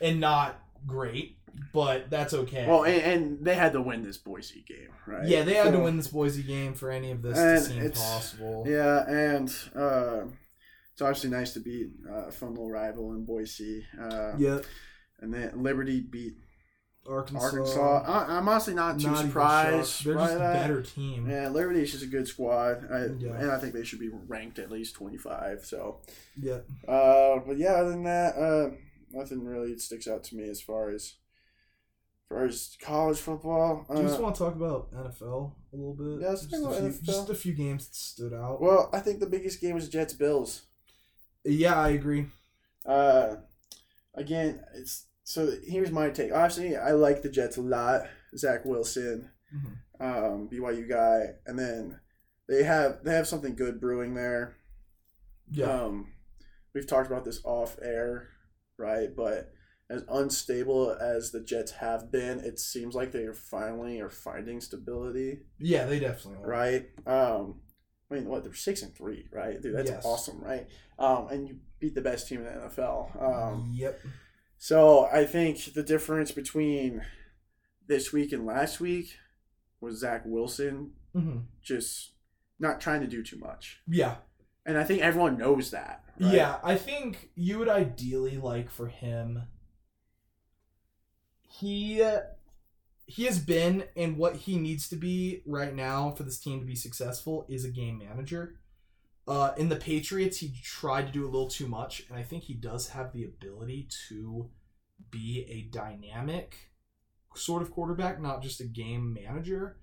[0.00, 1.38] and not great.
[1.72, 2.66] But that's okay.
[2.66, 5.24] Well, and, and they had to win this Boise game, right?
[5.28, 8.64] yeah, they had to win this Boise game for any of this to seem possible.
[8.66, 10.22] Yeah, and uh,
[10.94, 13.84] it's obviously nice to beat uh, a fun little rival in Boise.
[14.00, 14.60] Uh, Yeah,
[15.20, 16.34] And then Liberty beat
[17.06, 17.44] Arkansas.
[17.44, 18.02] Arkansas.
[18.06, 20.04] I, I'm honestly not too not surprised.
[20.06, 21.28] They're just a better team.
[21.28, 23.34] Yeah, Liberty's just a good squad, I, Yeah.
[23.38, 25.66] and I think they should be ranked at least 25.
[25.66, 26.00] So,
[26.40, 26.60] Yeah.
[26.88, 28.70] uh, but yeah, other than that, uh,
[29.10, 33.84] nothing really sticks out to me as far as, as far as college football.
[33.90, 36.22] Do you just Uh, want to talk about NFL a little bit?
[36.22, 37.04] Yeah, let's just, talk a few, NFL.
[37.04, 38.62] just a few games that stood out.
[38.62, 40.62] well, I think the biggest game was Jets Bills.
[41.44, 42.26] Yeah, I agree.
[42.86, 43.36] Uh,
[44.14, 45.50] again, it's so.
[45.66, 46.32] Here's my take.
[46.32, 48.02] Obviously, I like the Jets a lot.
[48.36, 49.76] Zach Wilson, Mhm.
[50.00, 52.00] um, BYU guy, and then
[52.48, 54.56] they have they have something good brewing there.
[55.50, 55.66] Yeah.
[55.66, 56.12] Um,
[56.74, 58.28] we've talked about this off air,
[58.76, 59.14] right?
[59.14, 59.52] But
[59.90, 64.60] as unstable as the Jets have been, it seems like they are finally are finding
[64.60, 66.48] stability, yeah, they definitely are.
[66.48, 66.86] right?
[67.06, 67.60] Um,
[68.10, 69.60] I mean, what they're six and three, right?
[69.60, 70.04] Dude, that's Yes.
[70.04, 70.68] awesome, right?
[70.98, 73.20] Um, and you beat the best team in the NFL.
[73.22, 74.00] Um, yep.
[74.58, 77.02] so I think the difference between
[77.86, 79.16] this week and last week
[79.80, 82.12] was Zach Wilson hmm just
[82.58, 83.80] not trying to do too much.
[83.88, 84.16] Yeah.
[84.66, 86.02] And I think everyone knows that.
[86.20, 86.34] right?
[86.34, 89.42] Yeah, I think you would ideally like for him.
[91.42, 92.02] He
[93.06, 96.66] he has been and what he needs to be right now for this team to
[96.66, 98.56] be successful is a game manager.
[99.26, 102.44] Uh, in the Patriots, he tried to do a little too much, and I think
[102.44, 104.50] he does have the ability to
[105.10, 106.70] be a dynamic
[107.34, 109.78] sort of quarterback, not just a game manager.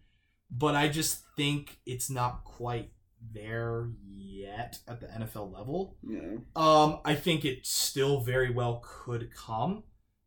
[0.49, 2.91] But I just think it's not quite
[3.33, 5.97] there yet at the NFL level.
[6.07, 6.37] Yeah.
[6.55, 9.83] Um, I think it still very well could come.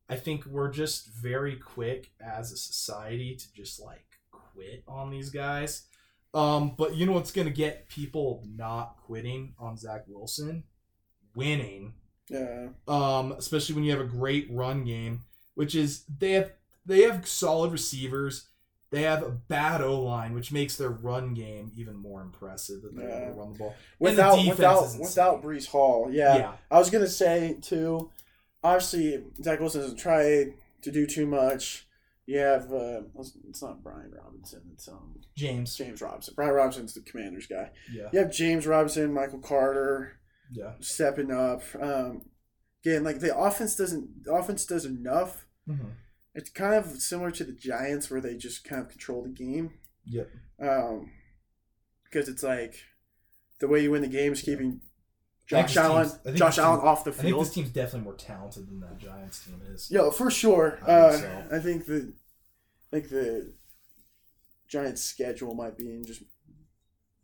[0.08, 5.30] I think we're just very quick as a society to just like quit on these
[5.30, 5.84] guys.
[6.34, 10.64] Um, but you know what's gonna get people not quitting on Zach Wilson?
[11.34, 11.94] Winning.
[12.28, 12.68] Yeah.
[12.88, 15.22] Um, especially when you have a great run game,
[15.54, 16.52] which is they have
[16.86, 18.48] they have solid receivers.
[18.90, 22.94] They have a bad O line, which makes their run game even more impressive that
[22.94, 23.26] they're able Yeah.
[23.26, 23.74] to run the ball.
[23.98, 26.36] Without defense without without Breece Hall, yeah.
[26.36, 26.52] yeah.
[26.70, 28.10] I was gonna say too.
[28.64, 30.46] Obviously, Zach Wilson doesn't try
[30.82, 31.86] to do too much.
[32.26, 33.02] You have uh,
[33.48, 34.62] it's not Brian Robinson.
[34.72, 35.76] It's um James.
[35.76, 36.32] James Robinson.
[36.34, 37.70] Brian Robinson's the Commanders guy.
[37.92, 38.08] Yeah.
[38.12, 40.18] You have James Robinson, Michael Carter
[40.50, 40.72] Yeah.
[40.80, 41.62] stepping up.
[41.78, 42.22] Um,
[42.82, 45.46] again, like the offense doesn't the offense does enough.
[45.68, 45.88] Mm-hmm.
[46.34, 49.74] It's kind of similar to the Giants where they just kind of control the game.
[50.06, 50.30] Yep.
[50.60, 51.10] Um,
[52.04, 52.76] because it's like
[53.60, 54.82] the way you win the game is keeping I think
[55.46, 57.24] Josh Allen, Josh Allen team- off the field.
[57.26, 59.90] I think this team's definitely more talented than that Giants team is.
[59.90, 60.78] Yeah, for sure.
[60.86, 61.56] I Uh, think so.
[61.56, 62.12] I think the,
[62.92, 63.52] like the
[64.68, 66.22] Giants' schedule might be and just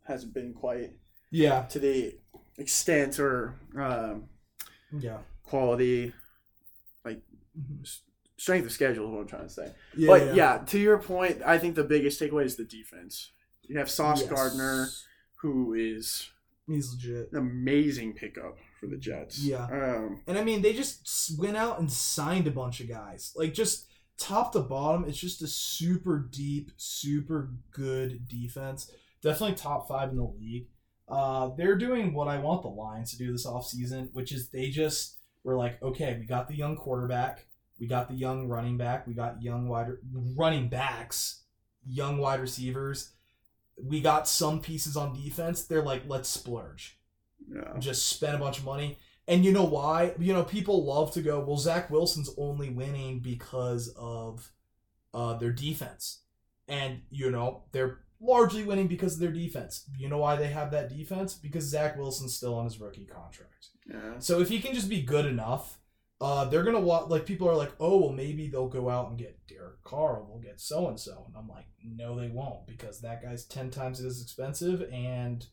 [0.05, 0.91] hasn't been quite
[1.31, 1.63] Yeah.
[1.67, 2.15] to the
[2.57, 4.29] extent or um,
[4.99, 5.19] Yeah.
[5.43, 6.13] quality,
[7.03, 7.21] like
[7.59, 7.99] Mhm.
[8.37, 9.73] strength of schedule is what I'm trying to say.
[9.95, 10.07] Yeah.
[10.07, 10.57] but yeah.
[10.67, 13.31] to your point, I think the biggest takeaway is the defense.
[13.63, 14.29] You have Sauce Yes.
[14.29, 14.89] Gardner,
[15.37, 16.29] who is
[16.67, 17.31] He's legit.
[17.31, 19.39] an amazing pickup for the Jets.
[19.39, 19.65] Yeah.
[19.65, 23.33] Um, And I mean, they just went out and signed a bunch of guys.
[23.35, 28.91] Like, just top to bottom, it's just a super deep, super good defense.
[29.21, 30.67] Definitely top five in the league.
[31.07, 34.69] Uh, they're doing what I want the Lions to do this offseason, which is they
[34.69, 37.47] just were like, okay, we got the young quarterback,
[37.79, 39.89] we got the young running back, we got young wide
[40.35, 41.43] running backs,
[41.85, 43.11] young wide receivers.
[43.83, 45.63] We got some pieces on defense.
[45.63, 46.97] They're like, let's splurge
[47.53, 47.77] yeah.
[47.79, 48.97] just spend a bunch of money.
[49.27, 50.13] And you know why?
[50.19, 54.51] You know, people love to go, well, Zach Wilson's only winning because of
[55.13, 56.21] uh, their defense.
[56.67, 59.85] And, you know, they're largely winning because of their defense.
[59.97, 61.33] You know why they have that defense?
[61.35, 63.67] Because Zach Wilson's still on his rookie contract.
[63.89, 64.19] yeah.
[64.19, 65.79] So if he can just be good enough,
[66.21, 69.17] uh, they're gonna want like people are like, oh well, maybe they'll go out and
[69.17, 72.67] get Derek Carr, or they'll get so and so, and I'm like, no, they won't
[72.67, 75.43] because that guy's ten times as expensive and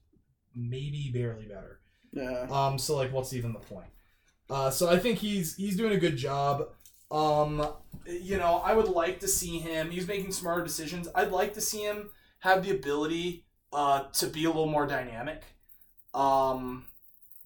[0.54, 1.80] maybe barely better.
[2.12, 2.46] Yeah.
[2.50, 3.88] Um, so like, what's even the point?
[4.50, 6.68] Uh, so I think he's he's doing a good job.
[7.10, 7.66] Um,
[8.06, 9.90] you know, I would like to see him.
[9.90, 11.08] He's making smarter decisions.
[11.14, 15.44] I'd like to see him have the ability uh, to be a little more dynamic,
[16.12, 16.84] um,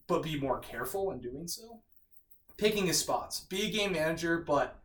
[0.09, 1.83] but be more careful in doing so.
[2.63, 4.81] Picking his spots, be a game manager, but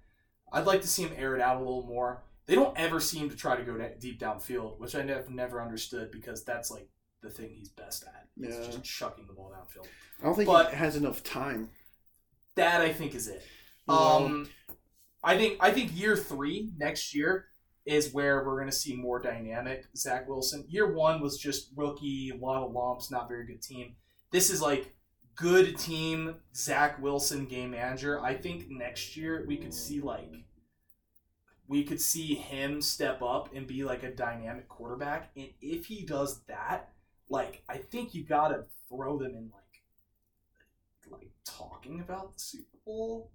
[0.52, 2.24] I'd like to see him air it out a little more.
[2.48, 6.10] They don't ever seem to try to go deep downfield, which I have never understood
[6.10, 6.90] because that's like
[7.22, 8.26] the thing he's best at.
[8.36, 8.50] Yeah.
[8.66, 9.86] just chucking the ball downfield.
[10.20, 11.70] I don't think but- he has enough time.
[12.56, 13.44] That I think is it.
[13.88, 14.50] Um,
[15.24, 17.46] I think I think year three next year
[17.86, 20.66] is where we're going to see more dynamic Zach Wilson.
[20.68, 23.98] Year one was just rookie, a lot of lumps, not very good team.
[24.32, 24.96] This is like
[25.38, 28.22] good team Zach Wilson game manager.
[28.22, 30.44] I think next year we could see like
[31.70, 35.32] we could see him step up and be like a dynamic quarterback.
[35.38, 36.90] And if he does that,
[37.30, 39.64] like I think you got to throw them in like
[41.10, 43.32] like talking about the Super Bowl.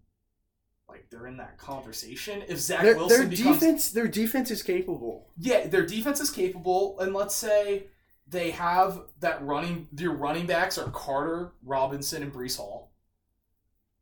[0.88, 2.42] Like they're in that conversation.
[2.48, 5.30] If Zach Their, Wilson their becomes defense, their defense is capable.
[5.38, 7.84] yeah, their defense is capable, and let's say
[8.26, 9.88] they have that running.
[9.96, 12.92] Your running backs are Carter, Robinson, and Breece Hall.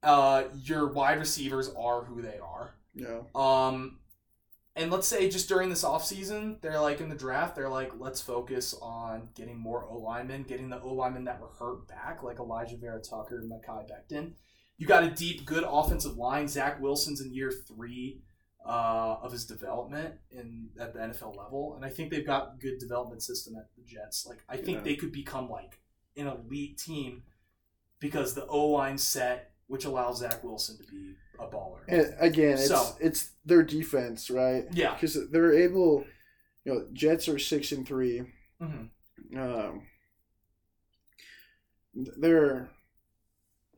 [0.03, 2.75] Uh, your wide receivers are who they are.
[2.95, 3.21] Yeah.
[3.35, 3.99] Um,
[4.77, 8.21] and let's say just during this offseason, they're like in the draft, they're like, let's
[8.21, 12.39] focus on getting more O linemen, getting the O linemen that were hurt back, like
[12.39, 14.33] Alijah Vera-Tucker and Mekhi Becton.
[14.79, 16.49] You got a deep, good offensive line.
[16.49, 18.23] Zach Wilson's in year three
[18.67, 22.79] uh, of his development in at the NFL level, and I think they've got good
[22.79, 24.27] development system at the Jets.
[24.27, 24.85] Like I think Yeah.
[24.85, 25.81] they could become like
[26.17, 27.23] an elite team
[28.01, 31.81] because the O line set, which allows Zach Wilson to be a baller.
[31.89, 34.67] And again, it's So- it's their defense, right?
[34.73, 34.95] Yeah.
[34.95, 36.05] Because they're able.
[36.65, 38.23] You know, Jets are six and three.
[38.61, 38.87] hmm
[39.39, 39.87] Um,
[41.95, 42.71] they're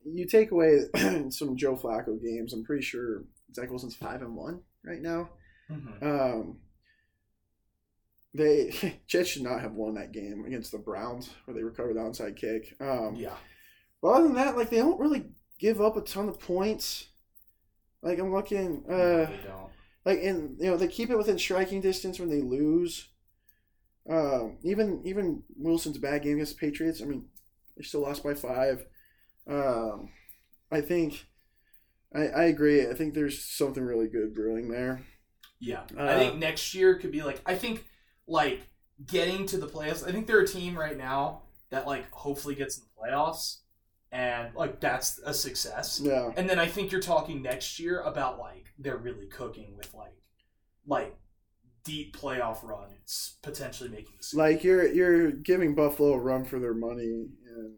[0.05, 0.81] you take away
[1.31, 2.53] some Joe Flacco games.
[2.53, 3.23] I'm pretty sure
[3.55, 5.31] Zach Wilson's five and one right now.
[5.68, 6.59] hmm Um,
[8.35, 12.01] they Jets should not have won that game against the Browns where they recovered the
[12.01, 12.75] onside kick.
[12.81, 13.37] Um, Yeah.
[14.01, 15.27] But other than that, like they don't really
[15.59, 17.07] give up a ton of points.
[18.03, 19.71] Like I'm looking, No, uh, they don't.
[20.05, 23.09] like and you know they keep it within striking distance when they lose.
[24.11, 27.01] Um, even even Wilson's bad game against the Patriots.
[27.01, 27.27] I mean,
[27.77, 28.85] they still lost by five.
[29.47, 30.11] Um,
[30.73, 31.27] I think
[32.14, 32.88] I, I agree.
[32.88, 35.03] I think there's something really good brewing there.
[35.61, 37.85] Yeah, Uh, I think next year could be like I think
[38.27, 38.62] like
[39.07, 40.07] getting to the playoffs.
[40.07, 43.59] I think they're a team right now that like hopefully gets in the playoffs,
[44.11, 46.01] and like that's a success.
[46.03, 46.31] Yeah.
[46.37, 50.14] And then I think you're talking next year about like they're really cooking with like
[50.87, 51.16] like
[51.85, 56.59] deep playoff runs, potentially making the Super Like you're you're giving Buffalo a run for
[56.59, 57.75] their money and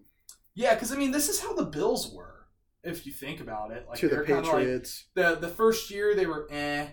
[0.55, 2.34] Yeah, because I mean, this is how the Bills were,
[2.85, 3.87] if you think about it.
[3.89, 5.07] Like to the of like Patriots.
[5.15, 6.87] the the first year they were eh.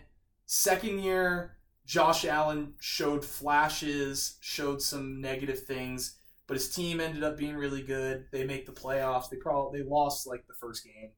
[0.46, 7.38] Second year, Josh Allen showed flashes, showed some negative things, but his team ended up
[7.38, 8.26] being really good.
[8.32, 9.30] They make the playoffs.
[9.30, 11.12] They probably they lost like the first game.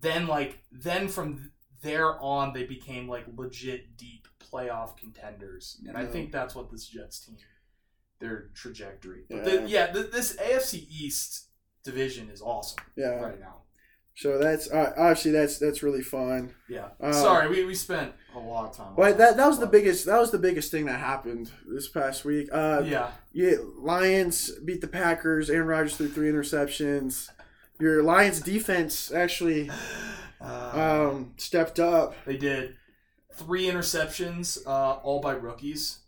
[0.00, 6.06] Then like then from there on, they became like legit deep playoff contenders, and I
[6.06, 7.36] think that's what this Jets team,
[8.18, 9.24] their trajectory.
[9.28, 9.44] But Yeah.
[9.44, 11.48] the, yeah, th this AFC East
[11.84, 13.20] division is awesome yeah.
[13.20, 13.62] right now.
[14.20, 16.52] So that's uh, obviously that's that's really fun.
[16.68, 16.88] Yeah.
[17.00, 18.88] Uh, Sorry, we, we spent a lot of time.
[18.88, 21.88] on But that that was the biggest that was the biggest thing that happened this
[21.88, 22.48] past week.
[22.52, 23.12] Uh, Yeah.
[23.32, 25.48] yeah, Lions beat the Packers.
[25.48, 27.30] Aaron Rodgers threw three interceptions.
[27.80, 29.70] Your Lions defense actually
[30.42, 32.14] Uh, um, stepped up.
[32.24, 32.74] they did
[33.34, 35.98] three interceptions, uh, all by rookies.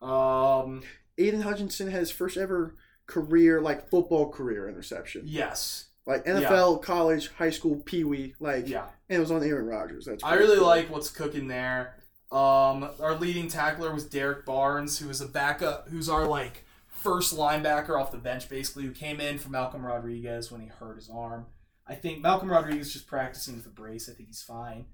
[0.00, 0.82] Um,
[1.18, 2.74] Aidan Hutchinson had his first ever
[3.06, 5.22] career like football career interception.
[5.26, 5.88] yes.
[6.06, 8.86] Like NFL, college, high school, pee wee, like Yeah.
[9.08, 10.06] and it was on Aaron Rodgers.
[10.06, 10.66] That's I really cool.
[10.66, 11.96] like what's cooking there.
[12.32, 17.36] Um, our leading tackler was Derrick Barnes, who was a backup, who's our like first
[17.36, 21.08] linebacker off the bench, basically, who came in for Malcolm Rodriguez when he hurt his
[21.10, 21.46] arm.
[21.86, 24.08] I think Malcolm Rodriguez just practicing with a brace.
[24.08, 24.86] I think he's fine.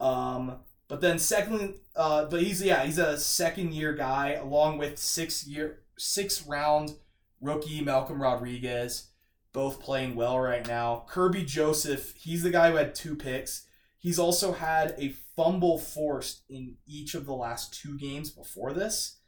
[0.00, 0.56] Um,
[0.88, 5.46] but then secondly, uh, but he's yeah, he's a second year guy along with six
[5.46, 6.94] year six round
[7.40, 9.08] rookie Malcolm Rodriguez,
[9.52, 11.04] both playing well right now.
[11.08, 13.66] Kerby Joseph, he's the guy who had two picks.
[13.98, 19.18] He's also had a fumble forced in each of the last two games before this.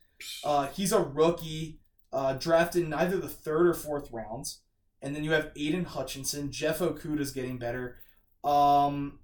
[0.43, 1.81] Uh, he's a rookie,
[2.13, 4.61] uh, drafted in either the third or fourth rounds.
[5.03, 6.51] And then you have Aidan Hutchinson.
[6.51, 7.99] Jeff Okudah's getting better.
[8.43, 9.21] Um,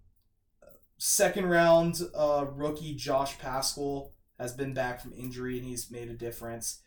[0.99, 6.15] second round uh, rookie Josh Paschal has been back from injury and he's made a
[6.15, 6.83] difference.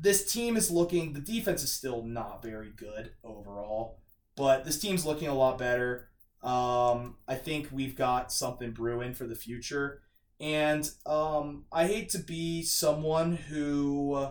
[0.00, 3.98] This team is looking, the defense is still not very good overall,
[4.36, 6.08] but this team's looking a lot better.
[6.42, 10.02] Um, I think we've got something brewing for the future.
[10.40, 14.28] And um, I hate to be someone who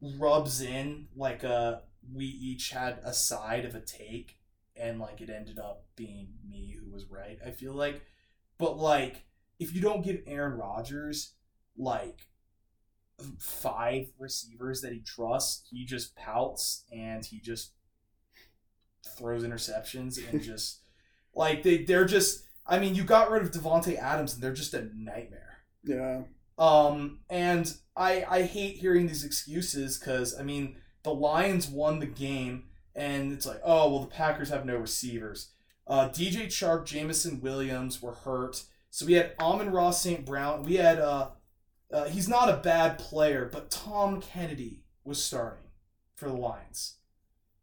[0.00, 1.82] rubs in like a
[2.14, 4.38] we each had a side of a take
[4.74, 7.38] and like it ended up being me who was right.
[7.44, 8.02] I feel like
[8.58, 9.24] but like
[9.58, 11.34] if you don't give Aaron Rodgers
[11.76, 12.28] like
[13.38, 17.72] five receivers that he trusts, he just pouts and he just
[19.16, 20.80] throws interceptions and just
[21.34, 24.74] like they they're just I mean, you got rid of Davante Adams and they're just
[24.74, 25.58] a nightmare.
[25.82, 26.22] Yeah.
[26.58, 32.06] Um, and I I hate hearing these excuses because I mean the Lions won the
[32.06, 35.52] game, and it's like oh well the Packers have no receivers.
[35.86, 40.24] Uh, DJ Chark, Jameson Williams were hurt, so we had Amon-Ra St.
[40.24, 40.62] Brown.
[40.62, 41.30] We had uh,
[41.92, 45.64] uh, he's not a bad player, but Tom Kennedy was starting
[46.14, 46.96] for the Lions.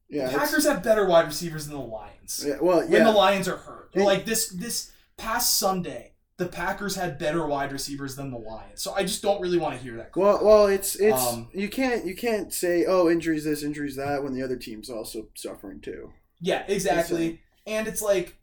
[0.09, 0.29] Yeah.
[0.29, 3.57] the Packers have better wide receivers than the Lions yeah well, when the Lions are
[3.57, 3.91] hurt.
[3.93, 4.03] Yeah.
[4.03, 8.81] Like this this past Sunday, the Packers had better wide receivers than the Lions.
[8.81, 10.15] So I just don't really want to hear that.
[10.15, 14.23] Well, well, it's it's Um, you can't you can't say oh injuries this injuries that
[14.23, 16.13] when the other team's also suffering too.
[16.39, 17.41] Yeah, exactly.
[17.65, 18.37] And it's like,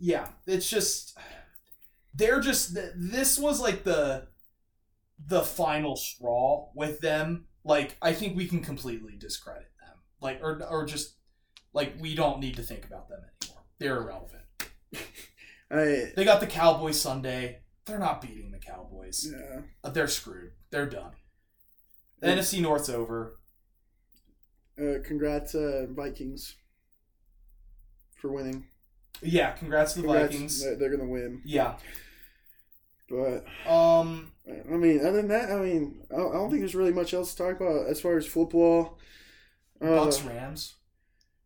[0.00, 1.18] yeah, it's just
[2.14, 4.28] they're just this was like the
[5.26, 7.46] the final straw with them.
[7.64, 9.96] Like I think we can completely discredit them.
[10.20, 11.14] Like or or just
[11.72, 13.62] like we don't need to think about them anymore.
[13.78, 14.42] They're irrelevant.
[15.70, 17.60] I They got the Cowboys Sunday.
[17.86, 19.26] They're not beating the Cowboys.
[19.32, 19.60] yeah.
[19.82, 20.52] Uh, They're screwed.
[20.70, 21.12] They're done.
[22.20, 22.36] The Yeah.
[22.36, 23.36] NFC North's over.
[24.78, 26.56] Uh, congrats, uh, Vikings,
[28.20, 28.66] for winning.
[29.22, 30.62] Yeah, congrats to the Congrats, Vikings.
[30.62, 31.42] They're, they're gonna win.
[31.44, 31.76] Yeah.
[33.10, 34.32] But Um.
[34.48, 37.42] I mean, other than that, I mean, I don't think there's really much else to
[37.42, 38.98] talk about as far as football.
[39.80, 40.74] Uh, Bucks Rams.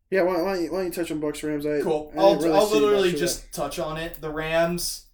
[0.09, 1.65] yeah, why, why, don't you, why don't you touch on Bucks Rams?
[1.65, 2.11] I, Cool.
[2.15, 4.19] I I'll, really I'll literally just touch on it.
[4.21, 5.05] The Rams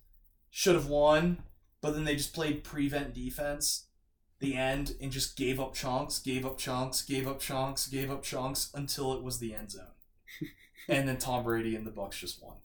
[0.50, 1.44] should have won,
[1.82, 3.88] but then they just played prevent defense
[4.40, 8.24] the end and just gave up chunks, gave up chunks, gave up chunks, gave up
[8.24, 9.86] chunks until it was the end zone.
[10.88, 12.56] and then Tom Brady and the Bucks just won.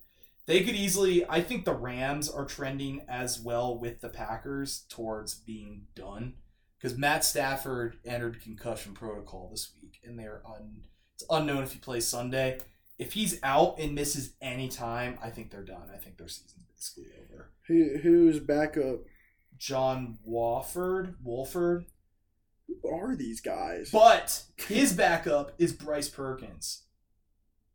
[0.47, 5.35] They could easily I think the Rams are trending as well with the Packers towards
[5.35, 6.33] being done.
[6.79, 10.83] because Matt Stafford entered concussion protocol this week, and they're un.
[11.15, 12.59] It's unknown if he plays Sunday.
[12.97, 15.89] If he's out and misses any time, I think they're done.
[15.93, 17.51] I think their season's basically over.
[17.67, 19.01] Who who's backup?
[19.57, 21.85] John Wofford, Wolford,
[22.67, 23.89] Who are these guys?
[23.91, 26.83] but his backup is Bryce Perkins.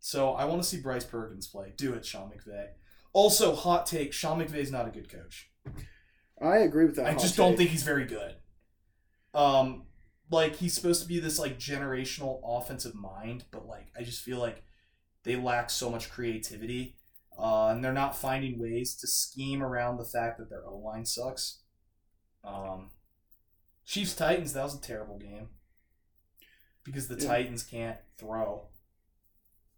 [0.05, 1.72] So I want to see Bryce Perkins play.
[1.76, 2.70] Do it, Sean McVay.
[3.12, 5.48] Also, hot take: Sean McVay's not a good coach.
[6.40, 7.07] I agree with that.
[7.07, 8.34] I just don't think he's very good.
[9.32, 9.84] Um,
[10.28, 14.38] like he's supposed to be this like generational offensive mind, but like I just feel
[14.38, 14.64] like
[15.22, 16.96] they lack so much creativity,
[17.38, 21.07] uh, and they're not finding ways to scheme around the fact that their O line
[21.07, 21.61] sucks.
[22.42, 22.90] Um,
[23.86, 25.50] Chiefs Titans that was a terrible game
[26.82, 27.28] because the Yeah.
[27.28, 28.66] Titans can't throw.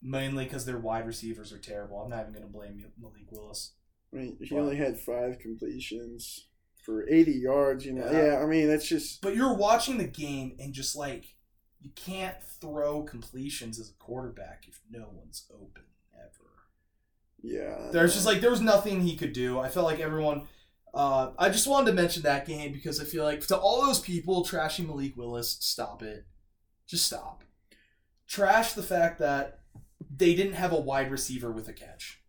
[0.06, 1.98] Mainly because their wide receivers are terrible.
[2.02, 3.72] I'm not even going to blame Malik Willis.
[4.12, 4.60] I mean, he Wow.
[4.62, 6.48] only had five completions
[6.84, 7.86] for 80 yards.
[7.86, 8.26] You know, Yeah.
[8.26, 8.38] yeah.
[8.42, 11.34] I mean, that's just But you're watching the game and just like
[11.80, 15.84] you can't throw completions as a quarterback if no one's open
[16.14, 16.50] ever.
[17.42, 17.90] yeah.
[17.90, 19.58] There's just like there was nothing he could do.
[19.58, 20.48] I felt like everyone.
[20.92, 23.98] Uh, I just wanted to mention that game because I feel like to all those
[24.00, 26.24] people trashing Malik Willis, stop it,
[26.86, 27.42] just stop.
[28.28, 29.60] Trash the fact that
[30.14, 32.20] they didn't have a wide receiver with a catch.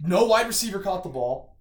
[0.00, 1.56] no wide receiver caught the ball.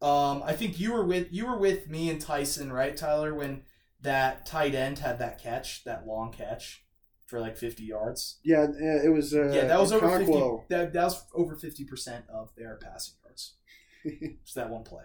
[0.00, 3.62] Um, I think you were with you were with me and Tyson, right, Tyler, when
[4.00, 6.84] that tight end had that catch, that long catch
[7.26, 8.38] for like 50 yards.
[8.44, 8.66] yeah,
[9.04, 9.34] it was.
[9.34, 10.32] Uh, Yeah, that was over fifty.
[10.32, 10.68] Okonkwo.
[10.68, 13.54] That, that was over fifty percent of their passing yards.
[14.44, 15.04] Just that one play.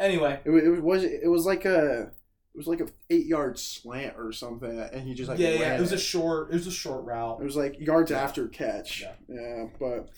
[0.00, 2.10] Anyway, It, it was it was like a
[2.56, 5.76] it was like a eight yard slant or something, and he just like yeah, yeah,
[5.76, 6.48] it was a short.
[6.50, 7.38] It was a short route.
[7.42, 8.22] It was like yards Yeah.
[8.22, 9.02] after catch.
[9.02, 9.12] Yeah.
[9.28, 10.08] Yeah, but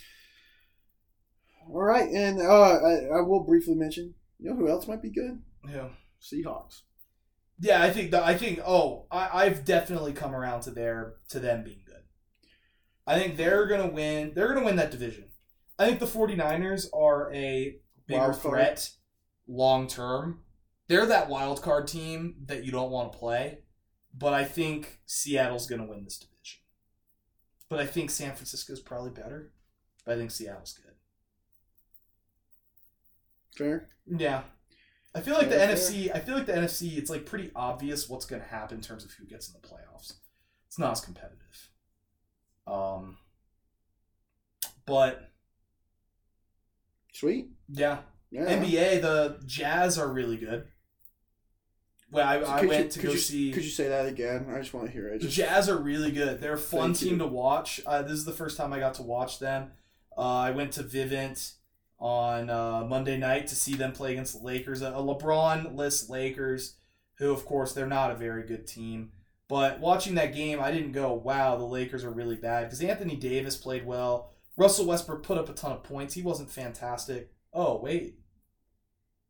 [1.68, 2.44] all right, and uh,
[2.78, 4.14] I, I will briefly mention.
[4.38, 5.42] You know who else might be good?
[5.68, 5.88] Yeah,
[6.22, 6.82] Seahawks.
[7.58, 7.82] yeah.
[7.82, 8.12] I think.
[8.12, 8.60] The, I think.
[8.64, 12.02] Oh, I, I've definitely come around to their to them being good.
[13.04, 14.30] I think they're gonna win.
[14.34, 15.24] They're gonna win that division.
[15.76, 18.90] I think the 49ers are a bigger threat
[19.48, 20.40] long term.
[20.88, 23.58] They're that wild card team that you don't want to play,
[24.16, 26.60] but I think Seattle's going to win this division.
[27.68, 29.52] But I think San Francisco's probably better.
[30.04, 30.94] But I think Seattle's good.
[33.56, 33.88] Fair.
[34.06, 34.42] Yeah.
[35.14, 38.08] I feel like the Yeah, NFC, I feel like the NFC, it's like pretty obvious
[38.08, 40.14] what's going to happen in terms of who gets in the playoffs.
[40.68, 41.70] It's not as competitive.
[42.66, 43.16] Um
[44.86, 45.30] but
[47.12, 47.50] Sweet.
[47.68, 47.98] yeah,
[48.30, 48.44] Yeah.
[48.46, 50.68] NBA, the Jazz are really good.
[52.10, 53.52] Well, I, I Could went you, to could go you, see.
[53.52, 54.46] Could you say that again?
[54.50, 55.20] I just want to hear it.
[55.20, 56.40] the Just, Jazz are really good.
[56.40, 57.08] They're a fun Thank you.
[57.10, 57.80] team to watch.
[57.84, 59.72] Uh, this is the first time I got to watch them.
[60.16, 61.52] Uh, I went to Vivint
[61.98, 66.76] on uh, Monday night to see them play against the Lakers, a LeBron-less Lakers,
[67.18, 69.12] who, of course, they're not a very good team.
[69.48, 72.64] But watching that game, I didn't go, wow, the Lakers are really bad.
[72.64, 74.32] Because Anthony Davis played well.
[74.56, 76.14] Russell Westbrook put up a ton of points.
[76.14, 77.30] He wasn't fantastic.
[77.52, 78.18] Oh, wait.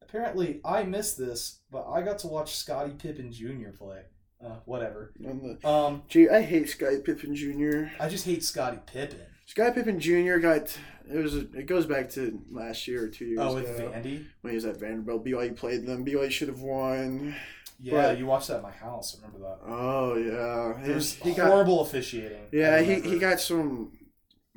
[0.09, 3.71] Apparently, I missed this, but I got to watch Scottie Pippen Jr.
[3.77, 4.03] play.
[4.45, 5.13] Uh, whatever.
[5.19, 7.87] the, Um, gee, I hate Sky Pippen Jr.
[8.01, 9.21] I just hate Scottie Pippen.
[9.47, 10.37] Sky Pippen Jr.
[10.39, 10.79] got
[11.11, 14.27] it was it goes back to last year or two years Oh, with ago Vandy.
[14.43, 15.25] when he was at Vanderbilt.
[15.25, 16.05] BYU played them.
[16.05, 17.35] BYU should have won.
[17.81, 19.17] Yeah, But- you watched that at my house.
[19.17, 19.59] I remember that.
[19.67, 22.43] Oh yeah, There's he got horrible officiating.
[22.53, 23.91] yeah he, he got some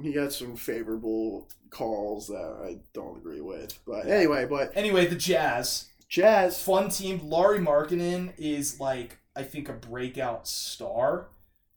[0.03, 3.77] he got some favorable calls that I don't agree with.
[3.85, 4.15] But Yeah.
[4.15, 7.19] anyway, but Anyway, the Jazz, Jazz fun team.
[7.23, 11.29] Lauri Markkanen is like I think a breakout star.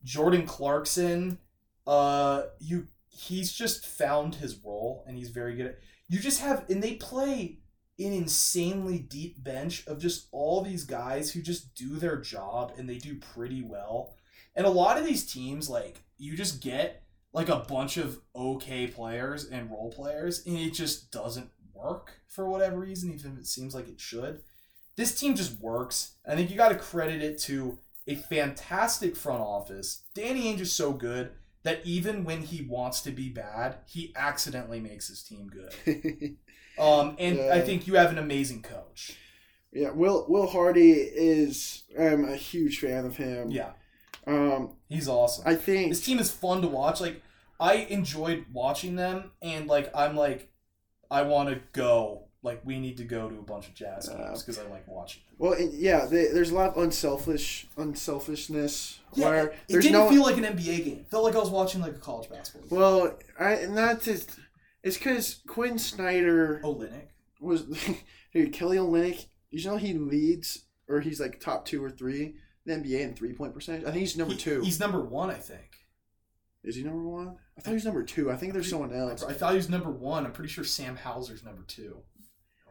[0.02, 1.38] Jordan Clarkson,
[1.86, 5.66] uh, you he's just found his role and he's very good.
[5.66, 7.60] At, you just have and they play
[7.98, 12.88] an insanely deep bench of just all these guys who just do their job and
[12.90, 14.16] they do pretty well.
[14.56, 17.03] And a lot of these teams, like you just get
[17.35, 22.49] like a bunch of okay players and role players, and it just doesn't work for
[22.49, 24.41] whatever reason, even if it seems like it should.
[24.97, 26.12] This team just works.
[26.26, 30.03] I think you got to credit it to a fantastic front office.
[30.14, 31.32] Danny Ainge is so good
[31.64, 36.37] that even when he wants to be bad, he accidentally makes his team good.
[36.76, 39.16] Um, and I think you have an amazing coach.
[39.72, 43.51] yeah Will Will Hardy is I'm a huge fan of him.
[43.51, 43.70] Yeah,
[44.26, 45.44] Um, he's awesome.
[45.46, 47.00] I think this team is fun to watch.
[47.00, 47.22] Like
[47.60, 50.50] I enjoyed watching them, and like I'm like,
[51.10, 52.20] I want to go.
[52.42, 55.22] Like we need to go to a bunch of jazz games because I like watching.
[55.30, 55.36] them.
[55.38, 60.10] well yeah they, there's a lot of unselfish unselfishness Yeah, where it there's didn't no
[60.10, 60.98] feel like an NBA game.
[61.00, 62.68] It felt like I was watching like a college basketball.
[62.68, 62.78] game.
[62.78, 64.38] well I not just
[64.82, 67.08] it's because Quin Snyder Olynyk.
[67.40, 67.62] was
[68.34, 69.24] dude, Kelly Olynyk.
[69.50, 72.34] you know he leads or he's like top two or three
[72.64, 73.82] the NBA in three point percentage.
[73.82, 74.60] I think he's number He- two.
[74.62, 75.78] He's number one, I think.
[76.62, 77.36] Is he number one?
[77.58, 78.30] I thought he was number two.
[78.30, 79.22] I think there's someone else.
[79.22, 80.24] I thought he was number one.
[80.24, 81.98] I'm pretty sure Sam Hauser's number two.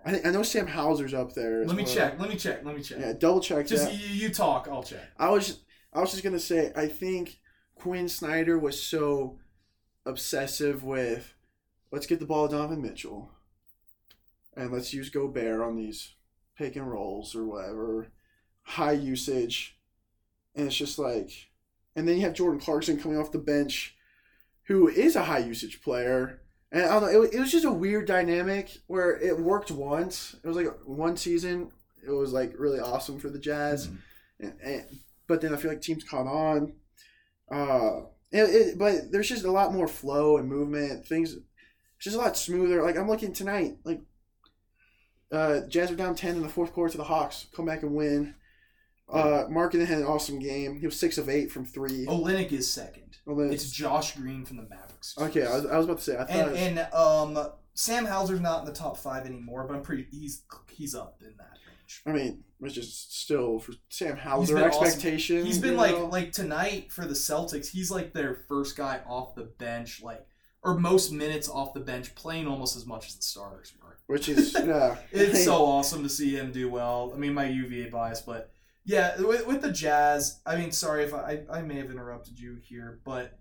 [0.03, 1.63] I think I know Sam Hauser's up there.
[1.65, 1.93] Let me well.
[1.93, 2.19] check.
[2.19, 2.65] Let me check.
[2.65, 2.99] Let me check.
[2.99, 3.93] Yeah, double check Just that.
[3.93, 4.67] you, you talk.
[4.69, 5.05] I'll check.
[5.17, 5.59] I was
[5.93, 7.39] I was just gonna say I think
[7.75, 9.37] Quin Snyder was so
[10.05, 11.33] obsessive with
[11.91, 13.29] let's get the ball to Donovan Mitchell
[14.57, 16.15] and let's use Gobert on these
[16.57, 18.09] pick and rolls or whatever
[18.63, 19.77] high usage
[20.55, 21.31] and it's just like
[21.95, 23.95] and then you have Jordan Clarkson coming off the bench
[24.67, 26.41] who is a high usage player
[26.71, 30.35] and I don't know it, it was just a weird dynamic where it worked once
[30.43, 31.71] it was like one season
[32.05, 33.89] it was like really awesome for the Jazz
[34.39, 34.85] and, and,
[35.27, 36.73] but then I feel like teams caught on.
[37.51, 38.01] Uh,
[38.31, 41.05] it, it, but there's just a lot more flow and movement.
[41.05, 41.43] Things, it's
[41.99, 42.81] just a lot smoother.
[42.81, 44.01] Like I'm looking tonight, like
[45.31, 47.95] uh, Jazz are down ten in the fourth quarter to the Hawks, come back and
[47.95, 48.35] win.
[49.11, 50.79] Uh, Markkanen had an awesome game.
[50.79, 52.05] He was six of eight from three.
[52.07, 53.17] Olynyk is second.
[53.25, 55.15] Well, It's Josh Green from the Mavericks.
[55.17, 56.17] okay, I was, I was about to say.
[56.17, 56.55] I thought.
[56.55, 60.07] And and um, Sam Hauser's not in the top five anymore, but I'm pretty.
[60.11, 62.01] He's he's up in that range.
[62.05, 64.83] I mean, it's just still for Sam He's Hauser been awesome.
[64.83, 65.45] expectation.
[65.45, 66.05] He's been like know?
[66.07, 67.69] like tonight for the Celtics.
[67.69, 70.25] He's like their first guy off the bench, like
[70.63, 73.97] or most minutes off the bench, playing almost as much as the starters were.
[74.07, 74.95] which is yeah.
[75.11, 77.11] It's so awesome to see him do well.
[77.13, 78.52] I mean, my UVA bias, but
[78.85, 82.57] Yeah, with, with the Jazz, I mean, sorry if I, I may have interrupted you
[82.61, 83.39] here, but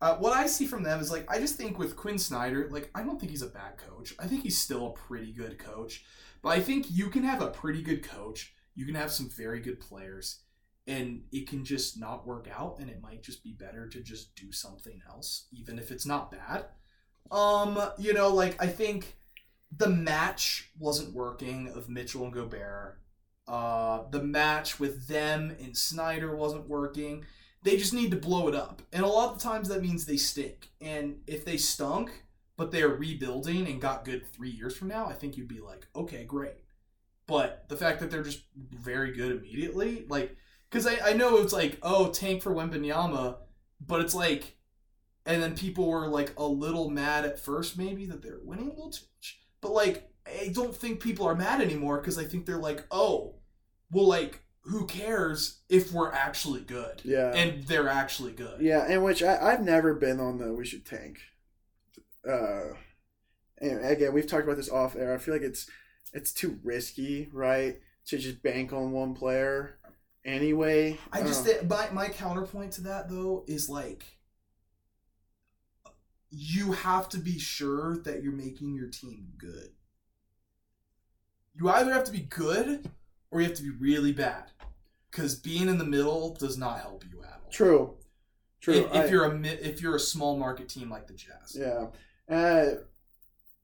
[0.00, 2.90] uh, what I see from them is like I just think with Quin Snyder, like
[2.94, 4.14] I don't think he's a bad coach.
[4.18, 6.04] I think he's still a pretty good coach.
[6.42, 8.54] But I think you can have a pretty good coach.
[8.74, 10.40] You can have some very good players,
[10.86, 12.78] and it can just not work out.
[12.78, 16.30] And it might just be better to just do something else, even if it's not
[16.30, 16.66] bad.
[17.30, 19.16] um, you know, like I think
[19.76, 23.00] the match wasn't working of Mitchell and Gobert.
[23.48, 27.24] Uh, the match with them and Snyder wasn't working.
[27.62, 28.82] They just need to blow it up.
[28.92, 30.68] And a lot of times that means they stink.
[30.82, 32.24] And if they stunk,
[32.58, 35.86] but they're rebuilding and got good three years from now, I think you'd be like,
[35.96, 36.56] okay, great.
[37.26, 40.36] But the fact that they're just very good immediately, like,
[40.68, 43.36] because I, I know it's like, oh, tank for Wembanyama,
[43.80, 44.56] but it's like,
[45.24, 48.70] and then people were like a little mad at first, maybe that they're winning a
[48.70, 49.40] little too much.
[49.60, 53.36] But like, I don't think people are mad anymore because I think they're like, oh,
[53.90, 57.00] well, like, who cares if we're actually good?
[57.04, 57.32] Yeah.
[57.34, 58.60] And they're actually good.
[58.60, 61.20] Yeah, and which I, I've never been on the we should tank.
[62.28, 62.74] Uh,
[63.60, 65.14] and again, we've talked about this off air.
[65.14, 65.68] I feel like it's
[66.12, 69.78] it's too risky, right, to just bank on one player.
[70.24, 74.18] Anyway, I just uh, thi- my my counterpoint to that though is like
[76.30, 79.72] You have to be sure that you're making your team good.
[81.54, 82.90] You either have to be good
[83.30, 84.44] or you have to be really bad.
[85.10, 87.50] Because being in the middle does not help you at all.
[87.50, 87.94] true,
[88.60, 88.74] true.
[88.74, 91.56] If, if I- you're a if you're a small market team like the Jazz.
[91.58, 91.86] yeah,
[92.34, 92.74] uh,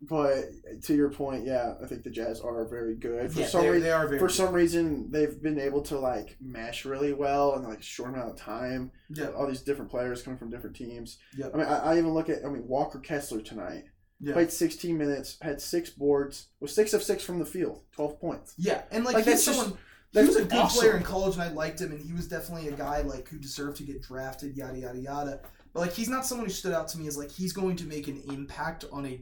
[0.01, 0.45] but
[0.83, 3.33] to your point, yeah, I think the Jazz are very good.
[3.33, 4.35] For yeah, some reason, they are very for good.
[4.35, 8.31] some reason, they've been able to like mesh really well in like a short amount
[8.31, 8.91] of time.
[9.11, 9.29] Yeah.
[9.29, 11.19] all these different players coming from different teams.
[11.39, 11.51] Yep.
[11.55, 13.85] I mean, I, I even look at I mean Walker Kessler tonight.
[14.21, 14.33] Yeah.
[14.33, 18.55] Played 16 minutes, had six boards, was six of six from the field, 12 points.
[18.57, 19.79] Yeah, and like, Like, he's that's just- someone.
[20.13, 20.81] that's he was a good awesome.
[20.81, 23.39] player in college, and I liked him, and he was definitely a guy like who
[23.39, 24.57] deserved to get drafted.
[24.57, 25.41] Yada yada yada.
[25.73, 27.85] But like, he's not someone who stood out to me as like he's going to
[27.87, 29.21] make an impact on a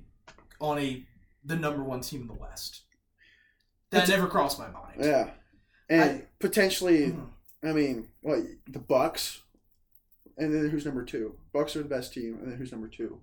[0.60, 1.04] on a
[1.44, 2.82] the number one team in the West.
[3.90, 4.98] That It's- never crossed my mind.
[5.00, 5.30] Yeah,
[5.88, 7.28] and I- potentially, Mhm.
[7.64, 9.40] I mean, what the Bucks,
[10.36, 11.38] and then who's number two?
[11.52, 13.20] Bucks are the best team, and then who's number two?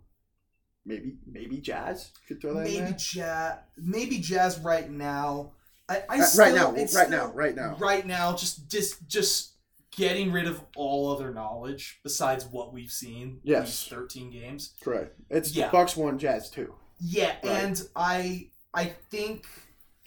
[0.90, 2.96] Maybe, maybe Jazz could throw that in Maybe.
[2.98, 5.52] Jazz, maybe Jazz right now.
[5.88, 7.76] I, I Uh, still, right now, right still- now, right now.
[7.80, 8.36] right now.
[8.36, 9.52] Just just just
[9.92, 13.66] getting rid of all other knowledge besides what we've seen Yes.
[13.68, 14.74] these 13 games.
[14.82, 15.16] Correct.
[15.30, 15.70] It's Yeah.
[15.72, 16.74] Bucks one, Jazz two.
[17.00, 17.64] Yeah, Right.
[17.64, 19.46] and I I think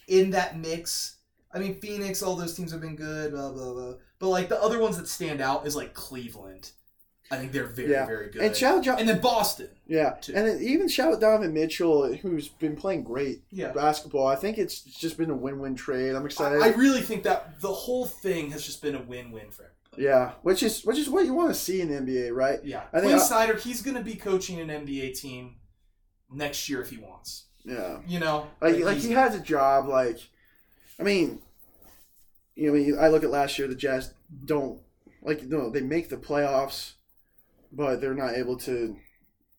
[0.08, 1.16] in that mix,
[1.52, 3.94] I mean Phoenix, all those teams have been good, blah blah blah.
[4.18, 6.72] But like the other ones that stand out is like Cleveland.
[7.32, 8.04] I think they're very Yeah.
[8.06, 8.42] very good.
[8.42, 9.70] And shout out, And then Boston.
[9.86, 10.34] yeah, too.
[10.36, 13.72] and then even shout out Donovan Mitchell, who's been playing great Yeah.
[13.72, 14.26] basketball.
[14.26, 16.14] I think it's just been a win-win trade.
[16.14, 16.60] I'm excited.
[16.62, 20.04] I really think that the whole thing has just been a win-win for everybody.
[20.04, 22.60] yeah, which is which is what you want to see in the NBA, right?
[22.64, 22.84] Yeah.
[22.92, 25.56] I think Quin I- Snyder, he's going to be coaching an NBA team
[26.30, 27.46] next year if he wants.
[27.64, 28.00] Yeah.
[28.06, 29.88] You know, Like, like he's- he has a job.
[29.88, 30.18] Like,
[30.98, 31.40] I mean,
[32.54, 33.68] you know, I look at last year.
[33.68, 34.12] The Jazz
[34.44, 34.80] don't
[35.22, 36.92] like no, they make the playoffs,
[37.72, 38.96] but they're not able to.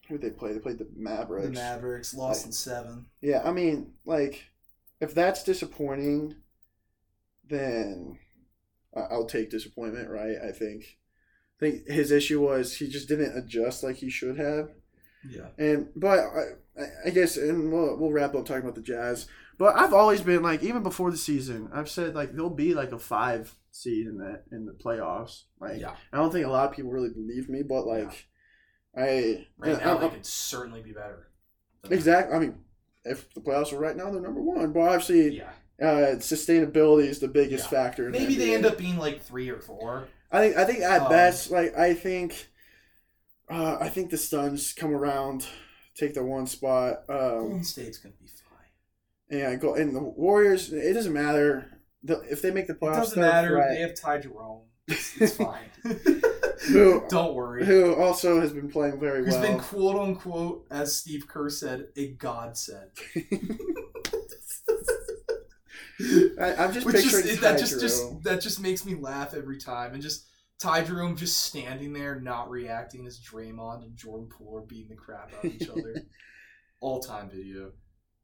[0.10, 0.54] Who did they play?
[0.54, 1.48] They played the Mavericks.
[1.48, 3.06] The Mavericks lost in seven.
[3.22, 4.44] yeah, I mean, like,
[5.02, 6.36] if that's disappointing,
[7.50, 8.20] then
[8.96, 10.10] I'll take disappointment.
[10.10, 10.36] Right?
[10.44, 10.98] I think.
[11.62, 14.70] I think his issue was he just didn't adjust like he should have.
[15.30, 15.48] Yeah.
[15.58, 16.24] And but I,
[16.82, 19.28] I- I guess, and we'll, we'll wrap up talking about the Jazz.
[19.58, 22.92] But I've always been like, even before the season, I've said like they'll be like
[22.92, 25.44] a five seed in that in the playoffs.
[25.60, 25.96] Like Yeah.
[26.12, 28.28] I don't think a lot of people really believe me, but like
[28.96, 31.28] I Right now, I- they could certainly be better.
[31.90, 32.36] exactly.
[32.36, 32.60] I mean,
[33.06, 34.72] if the playoffs are right now, they're number one.
[34.72, 35.50] But obviously, Yeah.
[35.82, 37.70] uh, sustainability is the biggest Yeah.
[37.82, 38.06] factor.
[38.08, 40.08] In the Maybe they end up being like three or four.
[40.32, 40.58] I think.
[40.58, 42.50] I think at Um, best, like I think,
[43.50, 45.48] uh, I think the Suns come around,
[45.96, 47.04] take the one spot.
[47.10, 48.28] Um, Golden State's gonna be
[49.34, 50.72] and go and the Warriors.
[50.72, 52.94] It doesn't matter the, if they make the playoffs.
[52.94, 53.56] It doesn't matter.
[53.56, 53.70] right.
[53.70, 54.64] They have Ty Jerome.
[54.88, 55.70] It's, it's fine.
[56.68, 57.66] Who- Don't worry.
[57.66, 59.42] Who also has been playing very Who's well.
[59.42, 62.92] Who's been quote unquote, as Steve Kerr said, a godsend.
[66.40, 69.34] I, I'm just Which picturing just, Ty that just, just that just makes me laugh
[69.34, 70.28] every time, and just
[70.60, 74.96] Ty Jerome just standing there, not reacting as Draymond and Jordan Poole are beating the
[74.96, 76.04] crap out of each other.
[76.82, 77.72] All time video.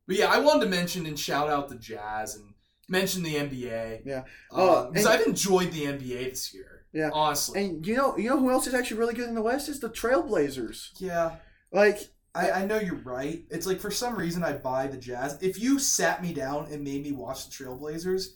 [0.09, 2.55] But yeah, I wanted to mention and shout out the Jazz and
[2.89, 4.01] mention the NBA.
[4.05, 4.23] Yeah.
[4.51, 6.85] Oh, because and- I've enjoyed the NBA this year.
[6.91, 7.11] Yeah.
[7.13, 7.63] honestly.
[7.63, 9.79] And you know, you know who else is actually really good in the West is
[9.79, 10.99] the Trailblazers.
[10.99, 11.35] yeah.
[11.71, 11.99] Like,
[12.33, 13.43] I, I know you're right.
[13.51, 15.37] It's like for some reason I buy the Jazz.
[15.41, 18.29] If you sat me down and made me watch the Trailblazers,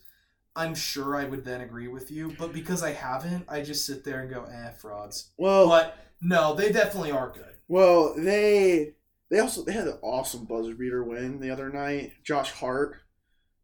[0.56, 2.36] I'm sure I would then agree with you.
[2.38, 5.32] But because I haven't, I just sit there and go, eh, frauds.
[5.38, 7.56] well, But no, they definitely are good.
[7.68, 8.94] well, they
[9.34, 12.12] they also they had an awesome buzzer beater win the other night.
[12.24, 12.98] Josh Hart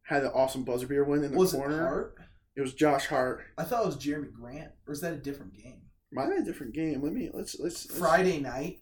[0.02, 1.76] had an awesome buzzer beater win in the Was corner.
[1.76, 2.16] it Hart?
[2.56, 3.44] It was Josh Hart.
[3.56, 5.82] I thought it was Jerami Grant, or is that a different game?
[6.12, 7.04] Might been a different game.
[7.04, 8.80] Let me let's let's, let's Friday night.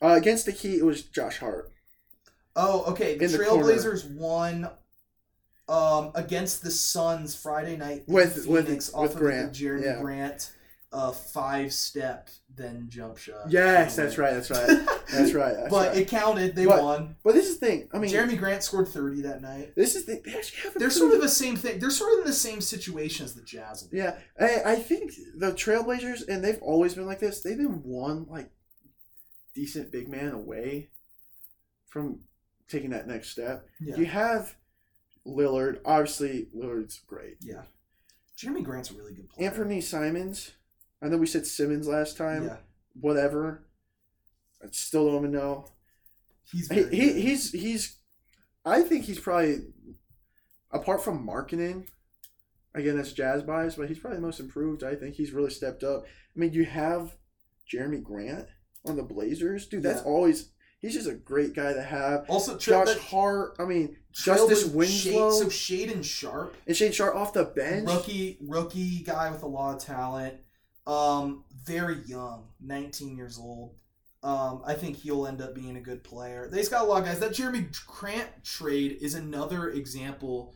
[0.00, 1.70] Uh, against the Heat, it was Josh Hart.
[2.56, 3.18] Oh, okay.
[3.18, 4.70] The Trailblazers won
[5.68, 10.00] um, against the Suns Friday night With- with- Phoenix with off of Grant, Jeremy yeah.
[10.00, 10.50] Grant
[10.92, 13.50] uh, five step then jump shot.
[13.50, 14.32] Yes, that's right.
[14.32, 14.66] That's right.
[15.10, 15.54] That's right.
[15.54, 15.96] That's but right.
[15.98, 16.54] it counted.
[16.54, 17.16] They But- won.
[17.24, 17.88] but this is the thing.
[17.94, 19.74] I mean, Jerami Grant scored thirty that night.
[19.74, 20.76] this is the they actually have.
[20.76, 21.78] A They're sort of the same thing.
[21.78, 23.88] They're sort of in the same situation as the Jazz.
[23.92, 27.40] Yeah, I, I think the Trailblazers, and they've always been like this.
[27.42, 28.50] They've been one like
[29.54, 30.90] decent big man away
[31.86, 32.20] from
[32.68, 33.66] taking that next step.
[33.80, 33.96] Yeah.
[33.96, 34.56] You have
[35.26, 35.80] Lillard.
[35.86, 37.36] Obviously, Lillard's great.
[37.40, 37.62] Yeah.
[38.36, 39.48] Jerami Grant's a really good player.
[39.48, 40.52] Anthony Simons.
[41.02, 42.44] I know we said Simmons last time.
[42.44, 42.56] Yeah.
[43.00, 43.64] Whatever.
[44.62, 45.66] I still don't even know.
[46.50, 47.96] He's He, he he's he's.
[48.64, 49.60] I think he's probably,
[50.72, 51.86] apart from Markkanen,
[52.74, 54.82] again that's jazz bias, but he's probably the most improved.
[54.82, 56.04] I think he's really stepped up.
[56.04, 57.14] I mean, you have
[57.72, 58.48] Jerami Grant
[58.84, 59.82] on the Blazers, dude.
[59.82, 60.06] That's Yeah.
[60.10, 62.24] always he's just a great guy to have.
[62.28, 63.56] also Trail, Josh Hart.
[63.58, 67.88] I mean, Justice Winslow Shade, so Shaedon Sharpe and Shane Sharp off the bench.
[67.88, 70.34] rookie rookie guy with a lot of talent
[70.88, 73.74] um very young 19 years old.
[74.22, 76.48] Um i think he'll end up being a good player.
[76.50, 77.20] They've got a lot of guys.
[77.20, 80.54] That jerami grant trade is another example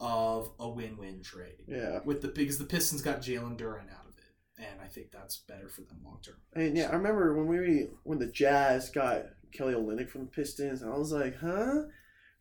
[0.00, 1.62] of a win-win trade.
[1.68, 5.12] Yeah, with the because the Pistons got Jalen Duren out of it, and I think
[5.12, 6.36] that's better for them long term.
[6.54, 10.82] and yeah, I remember when we when the Jazz got Kelly Olynyk from the Pistons,
[10.82, 11.82] and I was like, huh,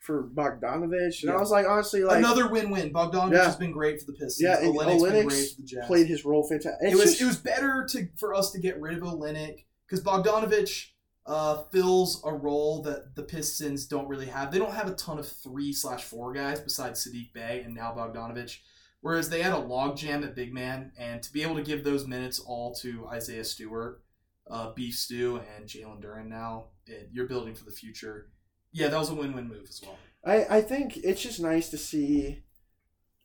[0.03, 3.45] for Bogdanovich, and I was like, honestly, like another win-win bogdanovich Yeah.
[3.45, 6.07] has been great for the pistons Yeah, and Olynyk's been great for the jazz played
[6.07, 6.91] his role fantastic.
[6.91, 10.87] it was it was better to for us to get rid of Olynyk because Bogdanovich
[11.25, 14.51] uh, fills a role that the Pistons don't really have.
[14.51, 17.93] They don't have a ton of three slash four guys besides Saddiq Bey and now
[17.95, 18.57] Bogdanovich.
[18.99, 22.07] Whereas they had a logjam at big man, and to be able to give those
[22.07, 24.01] minutes all to Isaiah Stewart,
[24.49, 28.29] uh, Beef Stew, and Jalen Duren now, it, you're building for the future.
[28.73, 29.97] Yeah, that was a win-win move as well.
[30.25, 32.43] I, I think it's just nice to see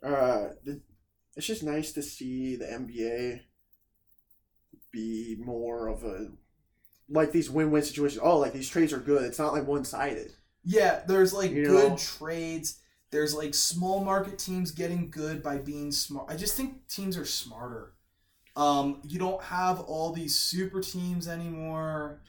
[0.05, 0.81] uh the
[1.37, 3.43] it's just nice to see the NBA
[4.93, 6.31] be more of a
[7.11, 8.21] like these win-win situations.
[8.23, 9.25] Oh, like these trades are good.
[9.25, 10.33] It's not like one-sided.
[10.65, 11.97] Yeah, there's like You good know?
[11.97, 12.81] trades.
[13.11, 16.31] There's like small market teams getting good by being smart.
[16.31, 17.95] I just think teams are smarter.
[18.57, 22.23] Um, you don't have all these super teams anymore.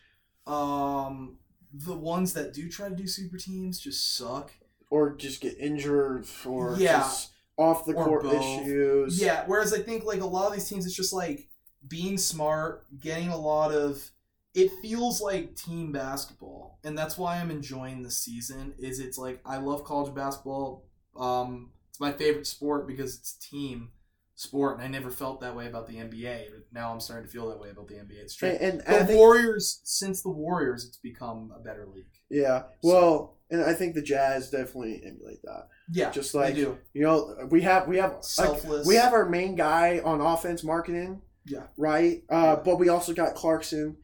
[0.47, 1.37] Um,
[1.73, 4.51] the ones that do try to do super teams just suck.
[4.91, 6.99] Or just get injured or Yeah.
[6.99, 8.33] just off the Or court both.
[8.41, 9.21] issues.
[9.21, 11.47] Yeah, whereas I think like a lot of these teams, it's just like
[11.87, 14.11] being smart, getting a lot of.
[14.55, 18.73] It feels like team basketball, and that's why I'm enjoying the season.
[18.79, 20.85] Is it's like I love college basketball.
[21.15, 23.91] Um, it's my favorite sport because it's team.
[24.39, 26.45] Sport, and I never felt that way about the NBA.
[26.51, 28.21] But now I'm starting to feel that way about the NBA.
[28.21, 28.47] It's true.
[28.47, 32.05] And, and, The and I think, Warriors, since the Warriors, it's become a better league.
[32.29, 35.67] yeah, well, and I think the Jazz definitely emulate that.
[35.91, 36.77] Yeah, Just they like do.
[36.93, 38.87] you know, we have we have like, Selfless.
[38.87, 41.19] we have our main guy on offense Markkanen.
[41.45, 41.63] Yeah.
[41.77, 42.23] Right.
[42.29, 43.97] Uh, but we also got Clarkson,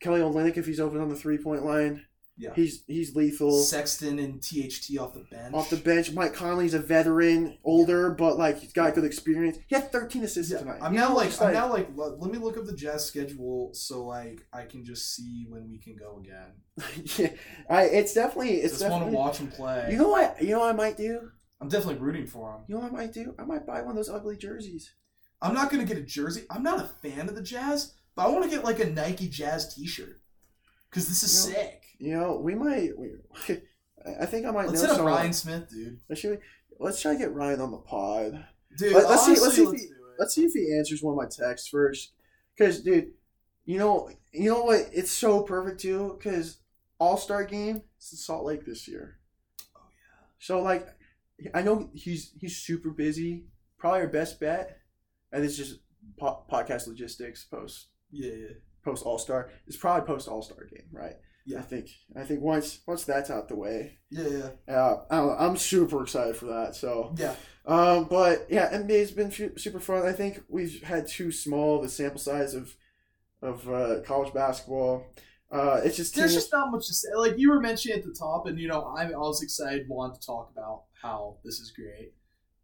[0.00, 2.06] Kelly Olynyk if he's open on the three point line.
[2.38, 2.50] Yeah.
[2.54, 3.62] He's he's lethal.
[3.62, 5.54] Sexton and THT off the bench.
[5.54, 9.56] Off the bench, Mike Conley's a veteran, older, but like he's got good experience.
[9.68, 10.80] He had 13 assists Yeah, tonight.
[10.82, 13.06] I'm You now like it's I'm now like let, let me look up the Jazz
[13.06, 16.52] schedule so like I can just see when we can go again.
[17.16, 17.30] yeah,
[17.70, 19.88] I, it's definitely it's just want to watch them play.
[19.90, 20.36] You know what?
[20.42, 21.30] You know what I might do.
[21.58, 22.64] I'm definitely rooting for them.
[22.68, 23.34] You know what I might do?
[23.38, 24.92] I might buy one of those ugly jerseys.
[25.40, 26.42] I'm not gonna get a jersey.
[26.50, 29.28] I'm not a fan of the Jazz, but I want to get like a Nike
[29.28, 30.20] Jazz T-shirt
[30.90, 31.54] because this is Yeah.
[31.54, 31.82] sick.
[31.98, 32.96] You know, we might.
[32.98, 33.10] We,
[34.20, 35.14] I think I might Let's know hit someone.
[35.14, 35.98] Ryan Smith, dude.
[36.08, 36.44] Let's, should we-
[36.78, 38.44] let's try to get Ryan on the pod.
[38.78, 39.88] Dude, Let- let's see- let's see if let's he-
[40.18, 42.12] Let's see if he answers one of my texts first.
[42.56, 43.12] Because, dude,
[43.66, 44.88] you know, you know what?
[44.90, 46.16] It's so perfect too.
[46.18, 46.58] Because
[46.98, 49.18] All Star game is in Salt Lake this year.
[49.76, 50.26] Oh yeah.
[50.38, 50.86] So like,
[51.52, 53.44] I know he's he's super busy.
[53.76, 54.78] Probably our best bet,
[55.32, 55.80] and it's just
[56.18, 58.48] po- podcast logistics post Yeah, yeah.
[58.82, 59.50] post All Star.
[59.66, 61.16] It's probably post All Star game, right?
[61.46, 61.58] Yeah.
[61.60, 64.74] I think I think once once that's out the way, Yeah, yeah.
[64.74, 66.74] uh, I I'm super excited for that.
[66.74, 67.36] So, Yeah.
[67.66, 70.04] um, but yeah, NBA's been fu- super fun.
[70.04, 72.74] I think we've had too small the sample size of
[73.42, 75.06] of uh, college basketball.
[75.52, 77.08] Uh, it's just There's teams- just not much to say.
[77.14, 80.20] Like you were mentioning at the top, and you know, I'm I was excited, wanted
[80.20, 82.14] to talk about how this is great,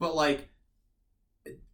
[0.00, 0.48] but like,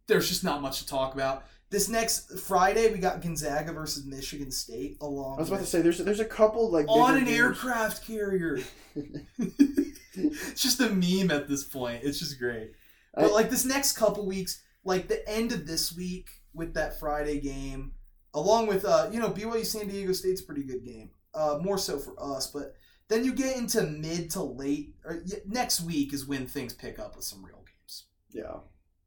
[0.07, 1.43] there's just not much to talk about.
[1.71, 5.37] This next Friday, we got Gonzaga versus Michigan State along.
[5.37, 7.37] I was about to say there's there's a couple like on an games.
[7.37, 8.57] aircraft carrier.
[8.95, 12.03] it's just a meme at this point.
[12.03, 12.71] It's just great.
[13.15, 16.99] I- But like this next couple weeks, like the end of this week with that
[16.99, 17.93] Friday game,
[18.33, 21.11] along with uh, you know, BYU San Diego State's a pretty good game.
[21.35, 22.73] Uh, more so for us, but
[23.07, 27.15] then you get into mid to late or next week is when things pick up
[27.15, 28.05] with some real games.
[28.31, 28.57] Yeah,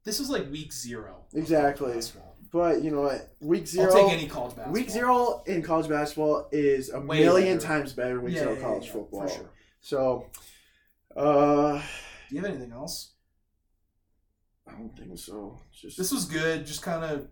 [0.04, 1.24] This was like week zero.
[1.34, 1.92] Exactly.
[2.52, 3.34] But you know what?
[3.40, 4.72] Week 0 I'll take any college basketball.
[4.72, 7.66] Week zero in college basketball is a Way million better.
[7.66, 9.20] times better than week Yeah, zero yeah, college yeah, football.
[9.26, 9.50] for sure.
[9.80, 10.26] So,
[11.16, 11.78] uh,
[12.28, 13.12] Do you have anything else?
[14.66, 15.60] I don't think so.
[15.70, 16.66] It's just This was good.
[16.66, 17.28] Just kind of,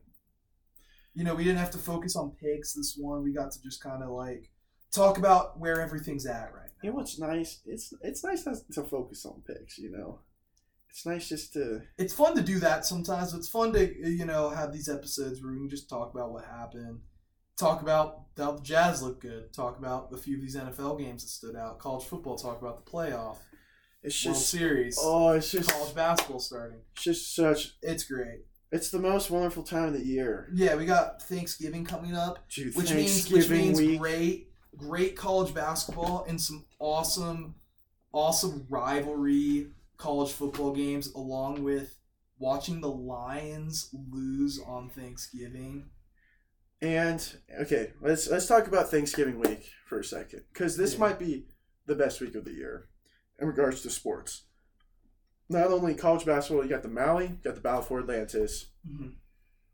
[1.15, 3.23] you know, we didn't have to focus on picks this one.
[3.23, 4.51] We got to just kind of like
[4.93, 6.81] talk about where everything's at right now.
[6.83, 7.61] you know what's nice?
[7.67, 9.79] It's it's nice to, to focus on picks.
[9.79, 10.21] You know,
[10.91, 13.33] it's nice just to It's fun to do that sometimes.
[13.33, 16.45] It's fun to, you know, have these episodes where we can just talk about what
[16.45, 17.01] happened.
[17.57, 19.53] Talk about how the Jazz look good.
[19.53, 21.79] Talk about a few of these NFL games that stood out.
[21.79, 22.37] College football.
[22.37, 23.37] Talk about the playoff.
[24.03, 24.99] it's World just Series.
[25.01, 26.81] oh, it's just college basketball starting.
[26.95, 27.75] it's just such.
[27.83, 28.47] It's great.
[28.73, 30.49] It's the most wonderful time of the year.
[30.55, 32.49] Yeah, we got Thanksgiving coming up.
[32.49, 33.99] Dude, which means which means week.
[33.99, 37.55] great great college basketball and some awesome
[38.13, 39.69] awesome rivalry
[40.01, 41.97] college football games along with
[42.39, 45.91] watching the Lions lose on Thanksgiving.
[46.83, 47.23] And
[47.61, 51.01] okay, let's let's talk about Thanksgiving week for a second, because this Yeah.
[51.01, 51.47] might be
[51.87, 52.89] the best week of the year
[53.39, 54.47] in regards to sports.
[55.51, 58.71] Not only college basketball, you got the Maui, you got the Battle for Atlantis.
[58.89, 59.09] Mm-hmm.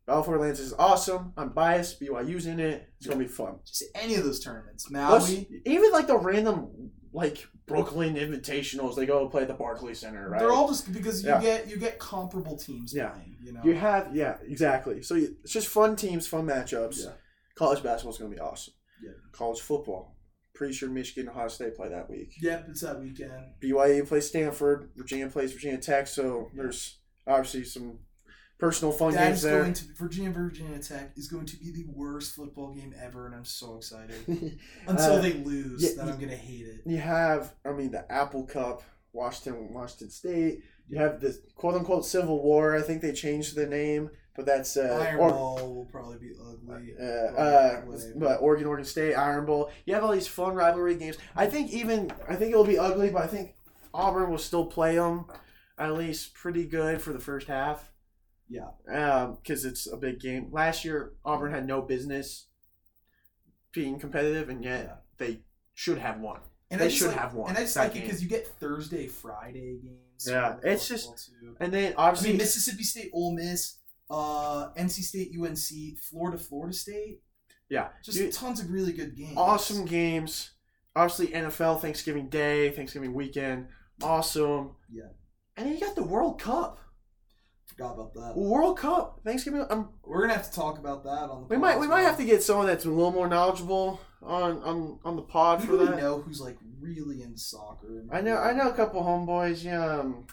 [0.06, 1.32] Battle for Atlantis is awesome.
[1.36, 2.00] I'm biased.
[2.00, 2.88] BYU's in it.
[2.98, 3.60] It's gonna be fun.
[3.64, 4.86] Just any of those tournaments.
[4.88, 5.62] Plus, Maui.
[5.66, 10.38] even like the random like Brooklyn Invitationals, they go play at the Barclays Center, right?
[10.38, 11.40] They're all just because you Yeah.
[11.40, 13.08] get you get comparable teams Yeah.
[13.10, 13.60] playing, you know.
[13.64, 15.02] You have yeah, exactly.
[15.02, 17.04] So you, it's just fun teams, fun matchups.
[17.04, 17.12] Yeah.
[17.56, 18.74] College basketball's gonna be awesome.
[19.02, 19.10] Yeah.
[19.32, 20.16] College football.
[20.54, 22.32] Pretty sure Michigan and Ohio State play that week.
[22.40, 23.32] Yep, it's that weekend.
[23.60, 24.90] BYU plays Stanford.
[24.96, 26.06] Virginia plays Virginia Tech.
[26.06, 27.98] So there's obviously some
[28.58, 29.60] personal fun That games there.
[29.62, 33.34] going to Virginia Virginia Tech is going to be the worst football game ever, and
[33.34, 34.16] I'm so excited.
[34.86, 36.80] Until Uh, they lose, yeah, then I'm gonna hate it.
[36.86, 38.82] you have, I mean, the Apple Cup,
[39.12, 40.62] Washington, Washington State.
[40.88, 42.76] You have the quote unquote Civil War.
[42.76, 46.30] I think they changed the name, but that's uh, Iron or- Ball will probably be
[46.40, 46.94] ugly.
[47.00, 47.82] Uh, uh,
[48.14, 49.70] but Oregon, Oregon State, Iron Bowl.
[49.84, 51.16] You have all these fun rivalry games.
[51.34, 53.54] I think even I think it'll be ugly, but I think
[53.92, 55.24] Auburn will still play them
[55.78, 57.90] at least pretty good for the first half.
[58.48, 58.68] Yeah.
[59.42, 60.50] because it's a big game.
[60.52, 62.46] Last year, Auburn had no business
[63.72, 64.96] being competitive, and yet Yeah.
[65.18, 65.42] they
[65.74, 66.40] should have won.
[66.68, 68.44] and they I should like- have won And I just like it because you get
[68.58, 70.26] Thursday, Friday games.
[70.26, 71.56] Yeah, it's just- too.
[71.60, 73.76] And then I obviously, mean, Mississippi State, Ole Miss,
[74.10, 77.22] uh, NC State, UNC, Florida, Florida State.
[77.68, 79.36] yeah, Just You- tons of really good games.
[79.36, 80.50] awesome games.
[80.96, 83.68] Obviously, NFL Thanksgiving Day, Thanksgiving weekend,
[84.02, 84.74] awesome.
[84.90, 85.10] Yeah.
[85.56, 86.80] And then you got the World Cup.
[87.76, 88.36] Forgot about that.
[88.36, 89.66] World Cup Thanksgiving.
[89.68, 91.46] I'm, We're gonna have to talk about that on the.
[91.48, 94.98] we might we might have to get someone that's a little more knowledgeable on on
[95.04, 95.98] on the pod for really that.
[95.98, 97.98] know who's like really into soccer.
[98.00, 99.62] and I know I know a couple homeboys.
[99.62, 100.26] Yeah, um,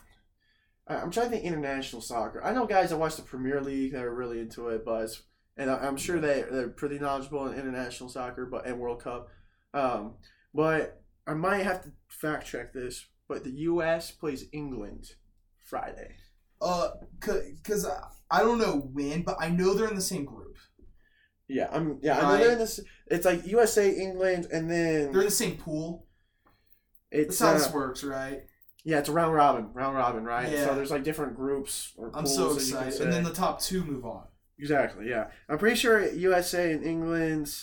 [0.88, 2.41] I- I'm trying to think international soccer.
[2.44, 5.10] I know guys that watch the Premier League that are really into it, but
[5.58, 9.28] and I- I'm sure they they're pretty knowledgeable in international soccer, but and World Cup.
[9.74, 10.14] Um,
[10.54, 13.06] but I might have to fact check this.
[13.28, 14.12] But the U.S.
[14.12, 15.12] plays England
[15.60, 16.16] Friday.
[16.64, 16.89] Uh,
[17.20, 17.99] because I,
[18.32, 20.57] I don't know when, but I know they're in the same group.
[21.47, 21.99] Yeah, I'm.
[22.01, 22.80] Yeah, I know they're in this.
[23.07, 26.07] It's like USA, England, and then They're in the same pool.
[27.11, 28.43] it's That's how uh, this works, right?
[28.86, 30.51] yeah, it's a round robin, round robin, right?
[30.51, 30.66] Yeah.
[30.66, 33.01] So there's like different groups or I'm pools so that you can excited.
[33.01, 34.26] And then the top two move on.
[34.59, 35.09] Exactly.
[35.09, 37.53] Yeah, I'm pretty sure USA and England,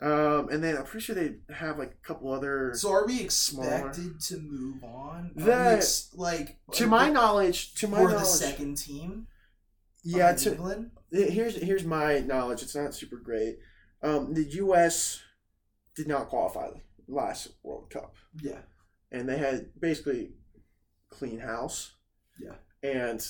[0.00, 2.72] um, and then I'm pretty sure they have like a couple other.
[2.74, 3.88] So are we Smaller.
[3.88, 5.32] expected to move on?
[5.36, 9.26] That- ex- like to are my knowledge, to my we're the second team.
[10.04, 10.32] yeah.
[10.34, 10.90] To, England.
[11.10, 12.62] here's here's my knowledge.
[12.62, 13.58] It's not super great.
[14.02, 15.22] Um, the U.S.
[15.94, 16.68] did not qualify
[17.08, 18.14] last World Cup.
[18.40, 18.60] Yeah.
[19.10, 20.32] and they had basically
[21.10, 21.92] clean house.
[22.38, 22.56] Yeah.
[22.82, 23.26] And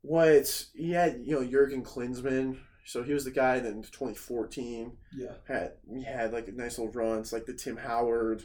[0.00, 2.56] what he had, you know, Jurgen Klinsmann.
[2.84, 5.34] So he was the guy that in 2014 Yeah.
[5.46, 8.42] had he had like a nice little runs, like the Tim Howard,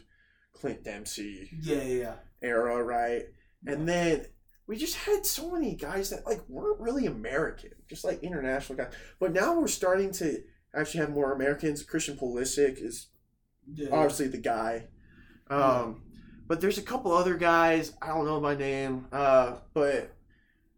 [0.54, 1.76] Clint Dempsey Yeah.
[1.84, 1.84] Yeah.
[2.00, 2.16] yeah.
[2.42, 3.24] era, right?
[3.66, 4.26] And then
[4.68, 8.94] we just had so many guys that like weren't really American, just like international guys.
[9.20, 10.44] But now we're starting to
[10.76, 11.84] actually have more Americans.
[11.84, 13.08] Christian Pulisic is
[13.74, 13.90] yeah.
[13.92, 14.88] obviously the guy.
[15.50, 16.04] Um,
[16.48, 17.94] but there's a couple other guys.
[18.02, 19.08] I don't know my name.
[19.12, 20.14] Uh, but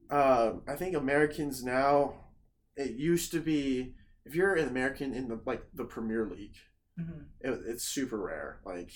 [0.09, 2.13] uh, I think Americans now.
[2.79, 3.93] It used to be
[4.25, 6.55] if you're an American in the like the Premier League,
[6.99, 7.25] Mhm.
[7.41, 8.59] it, it's super rare.
[8.65, 8.91] Like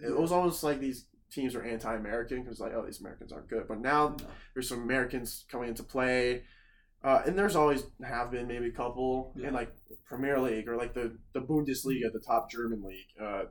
[0.00, 3.66] it was almost like these teams are anti-American because like oh these Americans aren't good.
[3.68, 4.26] But now No.
[4.54, 6.44] there's some Americans coming into play.
[7.04, 9.48] Uh, and there's always have been maybe a couple Yeah.
[9.48, 9.72] in like
[10.04, 13.06] Premier League or like the the Bundesliga, the top German league.
[13.20, 13.44] Uh,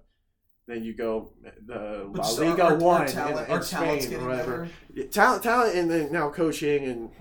[0.68, 1.32] then you go
[1.66, 4.68] the But La just Liga our, One our talent, in, in Spain or whatever.
[4.94, 7.12] Yeah, talent, talent, and then now coaching and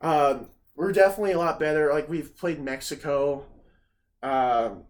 [0.00, 1.92] um, we're definitely a lot better.
[1.92, 3.46] Like we've played Mexico,
[4.22, 4.84] um,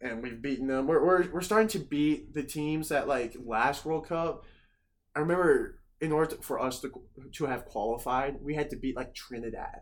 [0.00, 0.86] and we've beaten them.
[0.86, 4.44] We're, we're we're starting to beat the teams that like last World Cup.
[5.16, 6.92] I remember in order to, for us to
[7.32, 9.80] to have qualified, we had to beat like Trinidad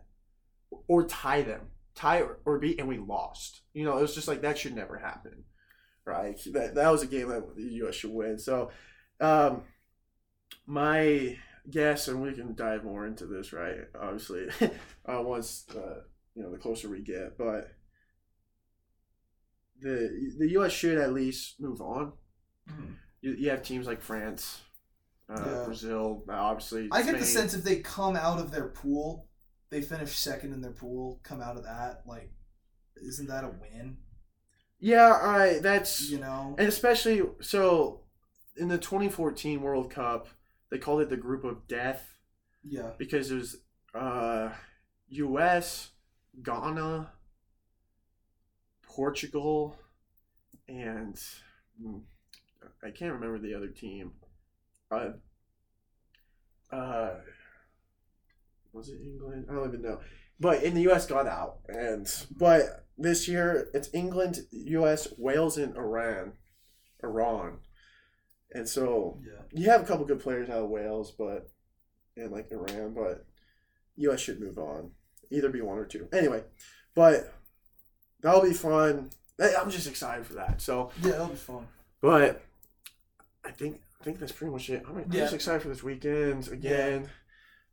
[0.87, 3.61] or tie them, tie or, beat, and we lost.
[3.73, 5.43] You know, it was just like that should never happen,
[6.05, 6.39] right?
[6.53, 7.95] That that was a game that the U.S.
[7.95, 8.39] should win.
[8.39, 8.71] So,
[9.19, 9.63] um,
[10.65, 11.37] my
[11.69, 13.77] guess, and we can dive more into this, right?
[13.99, 14.47] Obviously,
[15.05, 16.01] uh, once uh,
[16.35, 17.71] you know the closer we get, but
[19.81, 20.71] the the U.S.
[20.71, 22.13] should at least move on.
[22.69, 22.95] Mhm.
[23.21, 24.61] You, you have teams like France,
[25.29, 25.63] uh, Yeah.
[25.65, 26.87] Brazil, obviously.
[26.91, 29.27] I get the sense if they come out of their pool,
[29.69, 32.31] they finish second in their pool, come out of that, like,
[32.95, 33.97] isn't that a win?
[34.79, 36.55] Yeah, I That's You know?
[36.57, 38.01] and especially so
[38.57, 40.27] in the 2014 World Cup,
[40.71, 42.15] they called it the Group of Death
[42.63, 42.91] Yeah.
[42.97, 43.57] because it was
[43.93, 44.49] uh,
[45.09, 45.91] U.S.,
[46.41, 47.11] Ghana,
[48.83, 49.77] Portugal,
[50.67, 51.19] and
[51.81, 51.97] hmm,
[52.83, 54.13] I can't remember the other team.
[54.89, 55.11] Uh,
[56.71, 57.15] uh,
[58.73, 59.45] was it England?
[59.49, 59.99] I don't even know.
[60.39, 61.05] But in the U.S.
[61.05, 66.33] got out, and but this year it's England, U.S., Wales, and Iran,
[67.03, 67.59] Iran,
[68.53, 69.41] and so Yeah.
[69.51, 71.49] you have a couple good players out of Wales, but
[72.17, 73.25] and like Iran, but
[73.97, 74.19] U.S.
[74.19, 74.91] should move on.
[75.29, 76.07] Either be one or two.
[76.11, 76.43] Anyway,
[76.93, 77.33] but
[78.21, 79.09] that'll be fun.
[79.39, 80.61] I'm just excited for that.
[80.61, 81.67] So, Yeah, that'll be fun.
[82.01, 82.41] but
[83.45, 84.83] I think I think that's pretty much it.
[84.87, 85.21] I'm, Yeah.
[85.21, 87.09] just excited for this weekend again.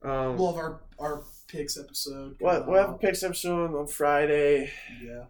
[0.03, 2.37] Um, We'll have our, our picks episode.
[2.39, 4.71] what come we'll have a picks episode on Friday.
[5.03, 5.25] Yeah.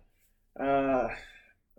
[0.63, 1.15] Uh,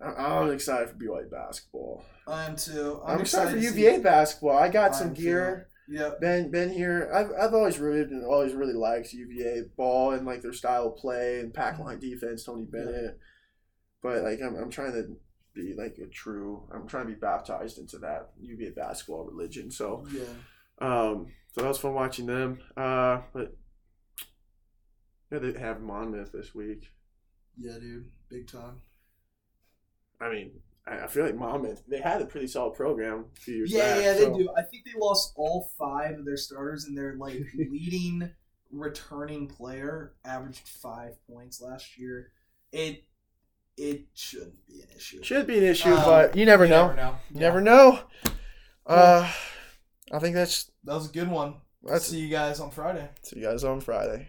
[0.01, 2.03] I'm excited for BYU basketball.
[2.27, 3.01] I am too.
[3.05, 4.57] I'm, excited, to for UVA basketball.
[4.57, 5.21] I got I some am too.
[5.23, 5.67] gear.
[5.91, 6.21] Yep.
[6.21, 7.09] been been here.
[7.13, 10.97] I've, I've always rooted and always really liked UVA ball and like their style of
[10.97, 13.17] play and pack line defense, Tony Bennett.
[14.03, 15.17] But like I'm, I'm trying to
[15.55, 16.67] be like a true.
[16.73, 19.71] I'm trying to be baptized into that UVA basketball religion.
[19.71, 20.21] So Yeah.
[20.79, 22.59] um, so that was fun watching them.
[22.77, 23.57] Uh, but
[25.31, 26.91] yeah, they have Monmouth this week.
[27.57, 28.11] Yeah, dude.
[28.29, 28.81] Big time.
[30.21, 30.51] I mean,
[30.87, 33.95] I, I feel like Monmouth they had a pretty solid program a few years Yeah,
[33.95, 34.03] back.
[34.03, 34.49] yeah, they do.
[34.57, 38.29] I think they lost all five of their starters, and their like leading
[38.71, 42.31] returning player averaged five points last year.
[42.71, 43.03] It
[43.77, 45.23] it shouldn't be an issue.
[45.23, 46.87] Should be an issue, Um, but you never You know.
[46.87, 47.15] Never know.
[47.33, 47.99] You never know.
[48.85, 49.31] Uh,
[50.11, 51.55] I think that's That was a good one.
[51.83, 52.07] that's.
[52.07, 53.07] See you guys on Friday.
[53.23, 54.27] See you guys on Friday.